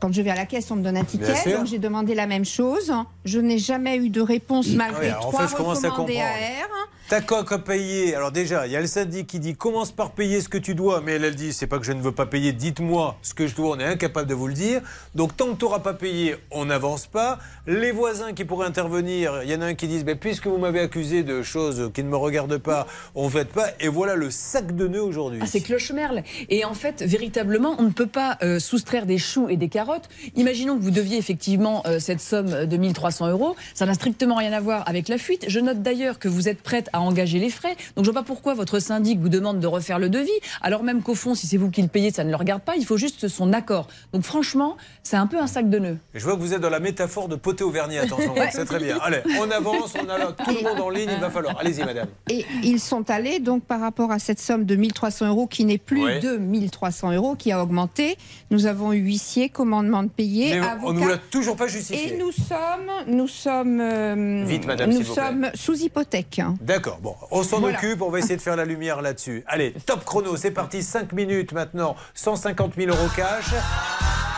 Quand 0.00 0.12
je 0.12 0.22
vais 0.22 0.30
à 0.30 0.36
la 0.36 0.46
caisse, 0.46 0.70
on 0.70 0.76
me 0.76 0.82
donne 0.84 0.96
un 0.96 1.02
ticket, 1.04 1.34
donc 1.56 1.66
j'ai 1.66 1.78
demandé 1.80 2.14
la 2.14 2.26
même 2.28 2.44
chose. 2.44 2.92
Je 3.24 3.40
n'ai 3.40 3.58
jamais 3.58 3.96
eu 3.96 4.10
de 4.10 4.20
réponse 4.20 4.68
malgré 4.68 5.06
Oui, 5.06 5.06
alors, 5.08 5.26
en 5.26 5.30
trois 5.32 5.48
fait, 5.48 5.56
recommandés. 5.56 6.18
AR. 6.18 6.88
T'as 7.08 7.22
quoi 7.22 7.42
qu'à 7.42 7.58
payer? 7.58 8.14
Alors 8.14 8.32
déjà, 8.32 8.66
il 8.66 8.72
y 8.74 8.76
a 8.76 8.82
le 8.82 8.86
syndic 8.86 9.26
qui 9.26 9.38
dit 9.38 9.54
commence 9.54 9.92
par 9.92 10.10
payer 10.10 10.42
ce 10.42 10.50
que 10.50 10.58
tu 10.58 10.74
dois, 10.74 11.00
mais 11.00 11.12
elle, 11.12 11.24
elle 11.24 11.34
dit 11.36 11.54
c'est 11.54 11.66
pas 11.66 11.78
que 11.78 11.86
je 11.86 11.92
ne 11.92 12.02
veux 12.02 12.12
pas 12.12 12.26
payer, 12.26 12.52
dites-moi 12.52 13.16
ce 13.22 13.32
que 13.32 13.46
je 13.46 13.56
dois, 13.56 13.76
on 13.76 13.80
est 13.80 13.84
incapable 13.84 14.28
de 14.28 14.34
vous 14.34 14.46
le 14.46 14.52
dire. 14.52 14.82
Donc 15.14 15.34
tant 15.34 15.46
que 15.46 15.58
tu 15.58 15.64
n'auras 15.64 15.78
pas 15.78 15.94
payé, 15.94 16.36
on 16.50 16.66
n'avance 16.66 17.06
pas. 17.06 17.38
Les 17.66 17.92
voisins 17.92 18.34
qui 18.34 18.44
pourraient 18.44 18.66
intervenir, 18.66 19.40
il 19.42 19.50
y 19.50 19.54
en 19.54 19.62
a 19.62 19.66
un 19.68 19.74
qui 19.74 19.88
dit 19.88 20.04
ben, 20.04 20.18
puisque 20.18 20.48
vous 20.48 20.58
m'avez 20.58 20.80
accusé 20.80 21.22
de 21.22 21.40
choses 21.40 21.90
qui 21.94 22.04
ne 22.04 22.10
me 22.10 22.16
regardent 22.16 22.58
pas, 22.58 22.86
on 23.14 23.24
ne 23.24 23.30
fait 23.30 23.48
pas. 23.48 23.68
Et 23.80 23.88
voilà 23.88 24.14
le 24.14 24.30
sac 24.30 24.76
de 24.76 24.86
nœuds 24.86 25.02
aujourd'hui. 25.02 25.40
Ah, 25.42 25.46
c'est 25.46 25.62
cloche-merle. 25.62 26.24
Et 26.50 26.66
en 26.66 26.74
fait, 26.74 27.02
véritablement, 27.02 27.74
on 27.78 27.84
ne 27.84 27.92
peut 27.92 28.06
pas 28.06 28.36
euh, 28.42 28.58
soustraire 28.58 29.06
des 29.06 29.16
choux 29.16 29.48
et 29.48 29.56
des 29.56 29.70
carottes. 29.70 30.10
Imaginons 30.36 30.76
que 30.76 30.82
vous 30.82 30.90
deviez 30.90 31.16
effectivement 31.16 31.82
euh, 31.86 32.00
cette 32.00 32.20
somme 32.20 32.66
de 32.66 32.76
1300 32.76 33.30
euros. 33.30 33.56
Ça 33.72 33.86
n'a 33.86 33.94
strictement 33.94 34.34
rien 34.34 34.52
à 34.52 34.60
voir 34.60 34.86
avec 34.86 35.08
la 35.08 35.16
fuite. 35.16 35.46
Je 35.48 35.58
note 35.58 35.80
d'ailleurs 35.80 36.18
que 36.18 36.28
vous 36.28 36.50
êtes 36.50 36.60
prête 36.60 36.90
à 36.92 36.97
engager 37.00 37.38
les 37.38 37.50
frais. 37.50 37.76
Donc 37.96 38.04
je 38.04 38.10
vois 38.10 38.20
pas 38.20 38.26
pourquoi 38.26 38.54
votre 38.54 38.78
syndic 38.78 39.18
vous 39.20 39.28
demande 39.28 39.60
de 39.60 39.66
refaire 39.66 39.98
le 39.98 40.08
devis. 40.08 40.30
Alors 40.62 40.82
même 40.82 41.02
qu'au 41.02 41.14
fond, 41.14 41.34
si 41.34 41.46
c'est 41.46 41.56
vous 41.56 41.70
qui 41.70 41.82
le 41.82 41.88
payez, 41.88 42.10
ça 42.10 42.24
ne 42.24 42.30
le 42.30 42.36
regarde 42.36 42.62
pas. 42.62 42.76
Il 42.76 42.84
faut 42.86 42.96
juste 42.96 43.28
son 43.28 43.52
accord. 43.52 43.88
Donc 44.12 44.22
franchement, 44.22 44.76
c'est 45.02 45.16
un 45.16 45.26
peu 45.26 45.38
un 45.38 45.46
sac 45.46 45.68
de 45.70 45.78
nœuds. 45.78 45.98
Je 46.14 46.24
vois 46.24 46.34
que 46.34 46.40
vous 46.40 46.54
êtes 46.54 46.60
dans 46.60 46.70
la 46.70 46.80
métaphore 46.80 47.28
de 47.28 47.36
poté 47.36 47.64
au 47.64 47.70
vernis, 47.70 47.98
attention, 47.98 48.34
c'est 48.52 48.64
très 48.64 48.78
bien. 48.78 48.98
Allez, 49.02 49.18
on 49.40 49.50
avance, 49.50 49.94
on 50.02 50.08
a 50.08 50.18
là 50.18 50.32
tout 50.32 50.54
le 50.54 50.62
monde 50.62 50.80
en 50.80 50.90
ligne, 50.90 51.10
il 51.12 51.20
va 51.20 51.30
falloir. 51.30 51.58
Allez-y, 51.58 51.84
madame. 51.84 52.08
Et 52.30 52.44
ils 52.62 52.80
sont 52.80 53.08
allés 53.10 53.38
donc 53.40 53.64
par 53.64 53.80
rapport 53.80 54.10
à 54.12 54.18
cette 54.18 54.40
somme 54.40 54.64
de 54.64 54.76
1300 54.76 55.28
euros 55.28 55.46
qui 55.46 55.64
n'est 55.64 55.78
plus 55.78 55.98
Ouais. 56.04 56.20
de 56.20 56.36
1300 56.36 57.12
euros, 57.12 57.34
qui 57.34 57.50
a 57.52 57.62
augmenté. 57.62 58.16
Nous 58.50 58.66
avons 58.66 58.92
eu 58.92 58.98
huissier, 58.98 59.48
commandement 59.48 60.02
de 60.02 60.08
payer, 60.08 60.58
Mais 60.60 60.66
on 60.84 60.92
ne 60.92 60.98
vous 61.00 61.08
l'a 61.08 61.18
toujours 61.18 61.56
pas 61.56 61.66
Et 61.66 61.68
justifié. 61.70 62.16
nous 62.18 62.30
sommes, 62.32 62.90
nous 63.08 63.26
sommes, 63.28 63.80
euh, 63.80 64.44
Vite, 64.46 64.66
madame, 64.66 64.90
nous 64.90 64.96
s'il 64.98 65.04
vous 65.06 65.14
plaît. 65.14 65.22
sommes 65.24 65.50
sous 65.54 65.74
hypothèque. 65.76 66.40
D'accord, 66.62 66.87
bon, 67.00 67.14
on 67.30 67.42
s'en 67.42 67.60
Voilà. 67.60 67.76
occupe, 67.78 68.02
on 68.02 68.10
va 68.10 68.18
essayer 68.18 68.36
de 68.36 68.42
faire 68.42 68.56
la 68.56 68.64
lumière 68.64 69.02
là-dessus. 69.02 69.44
Allez, 69.46 69.72
top 69.86 70.04
chrono, 70.04 70.36
c'est 70.36 70.50
parti, 70.50 70.82
5 70.82 71.12
minutes 71.12 71.52
maintenant, 71.52 71.96
150 72.14 72.74
000 72.76 72.90
euros 72.90 73.08
cash. 73.16 73.46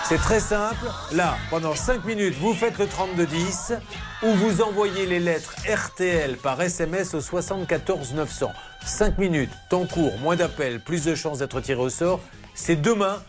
C'est 0.08 0.18
très 0.18 0.40
simple. 0.40 0.86
Là, 1.12 1.36
pendant 1.50 1.74
5 1.74 2.04
minutes, 2.04 2.34
vous 2.40 2.52
faites 2.52 2.78
le 2.78 2.86
3210 2.88 3.74
ou 4.24 4.32
vous 4.34 4.60
envoyez 4.60 5.06
les 5.06 5.20
lettres 5.20 5.54
RTL 5.72 6.36
par 6.36 6.60
SMS 6.60 7.14
au 7.14 7.20
74 7.20 8.14
900. 8.14 8.50
5 8.84 9.18
minutes, 9.18 9.50
temps 9.68 9.86
court, 9.86 10.18
moins 10.20 10.34
d'appels, 10.36 10.80
plus 10.80 11.04
de 11.04 11.14
chances 11.14 11.38
d'être 11.38 11.60
tiré 11.60 11.80
au 11.80 11.90
sort. 11.90 12.20
C'est 12.54 12.76
demain 12.80 13.22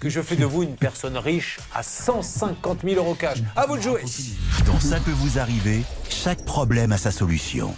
que 0.00 0.08
je 0.08 0.20
fais 0.20 0.36
de 0.36 0.44
vous 0.44 0.62
une 0.62 0.76
personne 0.76 1.16
riche 1.16 1.58
à 1.74 1.82
150 1.82 2.80
000 2.84 2.96
euros 2.96 3.14
cash. 3.14 3.38
À 3.56 3.66
vous 3.66 3.76
de 3.76 3.82
jouer. 3.82 4.02
Dans 4.66 4.78
Ça 4.80 4.98
peut 5.00 5.10
vous 5.12 5.38
arriver, 5.38 5.82
chaque 6.08 6.44
problème 6.44 6.92
a 6.92 6.98
sa 6.98 7.10
solution. 7.10 7.74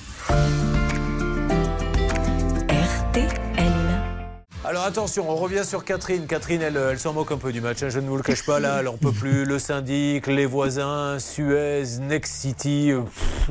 Alors 4.71 4.85
attention, 4.85 5.29
on 5.29 5.35
revient 5.35 5.65
sur 5.65 5.85
Catherine. 5.85 6.29
Catherine, 6.29 6.63
elle, 6.63 6.99
s'en 6.99 7.13
moque 7.13 7.33
un 7.33 7.39
peu 7.39 7.53
du 7.53 7.61
match, 7.61 7.83
hein, 7.83 7.89
je 7.89 7.99
ne 7.99 8.07
vous 8.07 8.17
le 8.17 8.23
cache 8.23 8.47
pas 8.47 8.61
là, 8.61 8.79
elle 8.79 8.87
en 8.87 8.97
peut 8.97 9.11
plus. 9.11 9.45
Le 9.45 9.59
syndic, 9.59 10.29
les 10.29 10.47
voisins, 10.47 11.19
Suez, 11.19 11.99
Next 12.01 12.33
City, 12.33 12.93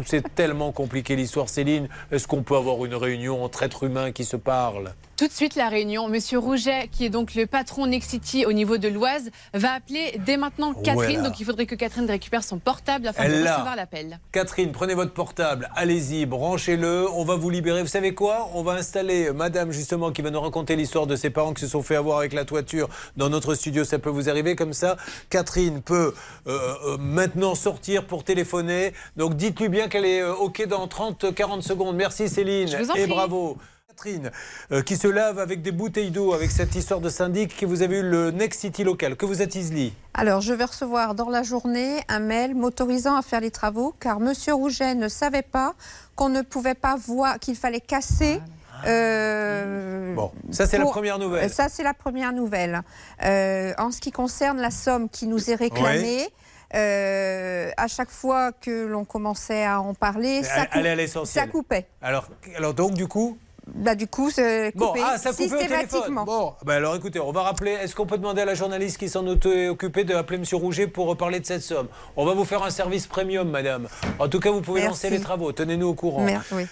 c'est 0.05 0.33
tellement 0.33 0.71
compliqué 0.71 1.17
l'histoire. 1.17 1.49
Céline, 1.49 1.89
est-ce 2.11 2.25
qu'on 2.25 2.41
peut 2.41 2.55
avoir 2.55 2.85
une 2.85 2.95
réunion 2.95 3.43
entre 3.43 3.63
êtres 3.63 3.83
humains 3.83 4.13
qui 4.13 4.23
se 4.23 4.37
parlent? 4.37 4.93
Tout 5.19 5.27
de 5.27 5.33
suite, 5.33 5.57
la 5.57 5.67
réunion. 5.67 6.07
Monsieur 6.07 6.39
Rouget, 6.39 6.87
qui 6.89 7.03
est 7.03 7.09
donc 7.09 7.35
le 7.35 7.45
patron 7.45 7.87
Nexity 7.87 8.45
au 8.45 8.53
niveau 8.53 8.77
de 8.77 8.87
l'Oise, 8.87 9.31
va 9.53 9.73
appeler 9.73 10.17
dès 10.25 10.37
maintenant 10.37 10.73
Catherine. 10.73 10.95
Voilà. 10.95 11.21
Donc 11.23 11.41
il 11.41 11.45
faudrait 11.45 11.65
que 11.65 11.75
Catherine 11.75 12.09
récupère 12.09 12.41
son 12.41 12.57
portable 12.57 13.05
afin 13.05 13.23
Elle 13.23 13.43
de 13.43 13.49
recevoir 13.49 13.75
l'appel. 13.75 14.21
Catherine, 14.31 14.71
prenez 14.71 14.93
votre 14.93 15.11
portable, 15.11 15.69
allez-y, 15.75 16.25
branchez-le, 16.25 17.05
on 17.11 17.25
va 17.25 17.35
vous 17.35 17.49
libérer. 17.49 17.81
Vous 17.81 17.89
savez 17.89 18.13
quoi? 18.13 18.49
On 18.53 18.63
va 18.63 18.75
installer 18.75 19.33
madame 19.33 19.73
justement 19.73 20.13
qui 20.13 20.21
va 20.21 20.31
nous 20.31 20.39
raconter 20.39 20.77
l'histoire 20.77 21.05
de 21.05 21.17
ses 21.17 21.31
parents 21.31 21.53
qui 21.53 21.59
se 21.63 21.67
sont 21.67 21.83
fait 21.83 21.97
avoir 21.97 22.19
avec 22.19 22.31
la 22.31 22.45
toiture 22.45 22.87
dans 23.17 23.27
notre 23.27 23.55
studio. 23.55 23.83
Ça 23.83 23.99
peut 23.99 24.09
vous 24.09 24.29
arriver 24.29 24.55
comme 24.55 24.71
ça. 24.71 24.95
Catherine 25.29 25.81
peut 25.81 26.13
euh, 26.47 26.75
euh, 26.85 26.97
maintenant 26.97 27.55
sortir 27.55 28.07
pour 28.07 28.23
téléphoner. 28.23 28.93
Donc 29.17 29.35
dites-lui 29.35 29.67
bien 29.67 29.89
qu'elle 29.89 30.05
est 30.05 30.21
euh, 30.21 30.33
OK 30.33 30.65
dans 30.65 30.87
30-40 30.87 31.61
secondes. 31.61 31.97
Merci 31.97 32.29
Céline 32.29 32.69
Je 32.69 32.77
vous 32.77 32.91
en 32.91 32.95
et 32.95 33.01
prie. 33.01 33.09
bravo. 33.11 33.57
Catherine, 33.99 34.31
euh, 34.71 34.81
qui 34.81 34.95
se 34.95 35.07
lave 35.07 35.39
avec 35.39 35.61
des 35.61 35.71
bouteilles 35.71 36.11
d'eau 36.11 36.33
avec 36.33 36.51
cette 36.51 36.75
histoire 36.75 36.99
de 37.01 37.09
syndic 37.09 37.55
que 37.57 37.65
vous 37.65 37.81
avez 37.81 37.99
eu 37.99 38.03
le 38.03 38.31
Next 38.31 38.61
City 38.61 38.83
local. 38.83 39.15
Que 39.15 39.25
vous 39.25 39.41
êtes 39.41 39.55
Isli 39.55 39.93
Alors, 40.13 40.41
je 40.41 40.53
vais 40.53 40.63
recevoir 40.63 41.15
dans 41.15 41.29
la 41.29 41.43
journée 41.43 41.99
un 42.07 42.19
mail 42.19 42.55
m'autorisant 42.55 43.15
à 43.15 43.21
faire 43.21 43.41
les 43.41 43.51
travaux, 43.51 43.93
car 43.99 44.19
Monsieur 44.19 44.53
Rouget 44.53 44.95
ne 44.95 45.07
savait 45.07 45.41
pas 45.41 45.73
qu'on 46.15 46.29
ne 46.29 46.41
pouvait 46.41 46.75
pas 46.75 46.95
voir, 46.95 47.39
qu'il 47.39 47.55
fallait 47.55 47.81
casser. 47.81 48.41
euh, 48.85 50.13
Bon, 50.15 50.31
ça 50.51 50.65
c'est 50.65 50.77
la 50.77 50.85
première 50.85 51.19
nouvelle. 51.19 51.49
Ça, 51.49 51.67
c'est 51.69 51.83
la 51.83 51.93
première 51.93 52.31
nouvelle. 52.31 52.81
Euh, 53.23 53.73
en 53.77 53.91
ce 53.91 53.99
qui 53.99 54.11
concerne 54.11 54.59
la 54.59 54.71
somme 54.71 55.09
qui 55.09 55.27
nous 55.27 55.49
est 55.49 55.55
réclamée, 55.55 56.29
euh, 56.75 57.71
à 57.77 57.87
chaque 57.87 58.11
fois 58.11 58.51
que 58.51 58.85
l'on 58.85 59.03
commençait 59.03 59.65
à 59.65 59.81
en 59.81 59.93
parler, 59.93 60.43
ça, 60.43 60.67
Allez 60.71 60.89
à 60.89 61.25
ça 61.25 61.47
coupait. 61.47 61.87
Alors, 62.01 62.27
alors 62.55 62.73
donc 62.73 62.93
du 62.93 63.07
coup 63.07 63.37
Bah, 63.75 63.95
du 63.95 64.07
coup, 64.07 64.29
c'est 64.31 64.71
Bon, 64.75 64.87
coupé 64.87 65.01
ah, 65.03 65.17
ça 65.17 65.31
coupait 65.31 65.45
au 65.45 65.57
systématiquement. 65.59 66.25
Bon, 66.25 66.53
ben 66.65 66.75
alors 66.75 66.95
écoutez, 66.95 67.19
on 67.19 67.31
va 67.31 67.43
rappeler. 67.43 67.71
Est-ce 67.71 67.95
qu'on 67.95 68.05
peut 68.05 68.17
demander 68.17 68.41
à 68.41 68.45
la 68.45 68.53
journaliste 68.55 68.97
qui 68.97 69.09
s'en 69.09 69.25
est 69.27 69.67
occupée 69.69 70.03
de 70.03 70.15
appeler 70.15 70.39
Monsieur 70.39 70.57
Rouget 70.57 70.87
pour 70.87 71.07
reparler 71.07 71.39
de 71.39 71.45
cette 71.45 71.61
somme? 71.63 71.87
On 72.15 72.25
va 72.25 72.33
vous 72.33 72.45
faire 72.45 72.63
un 72.63 72.69
service 72.69 73.07
premium, 73.07 73.49
madame. 73.49 73.87
En 74.19 74.27
tout 74.27 74.39
cas, 74.39 74.51
vous 74.51 74.61
pouvez 74.61 74.81
Merci. 74.81 75.05
lancer 75.05 75.09
les 75.09 75.19
travaux. 75.21 75.51
Tenez-nous 75.51 75.87
au 75.87 75.93
courant. 75.93 76.23
Mer- 76.23 76.43
oui. 76.51 76.65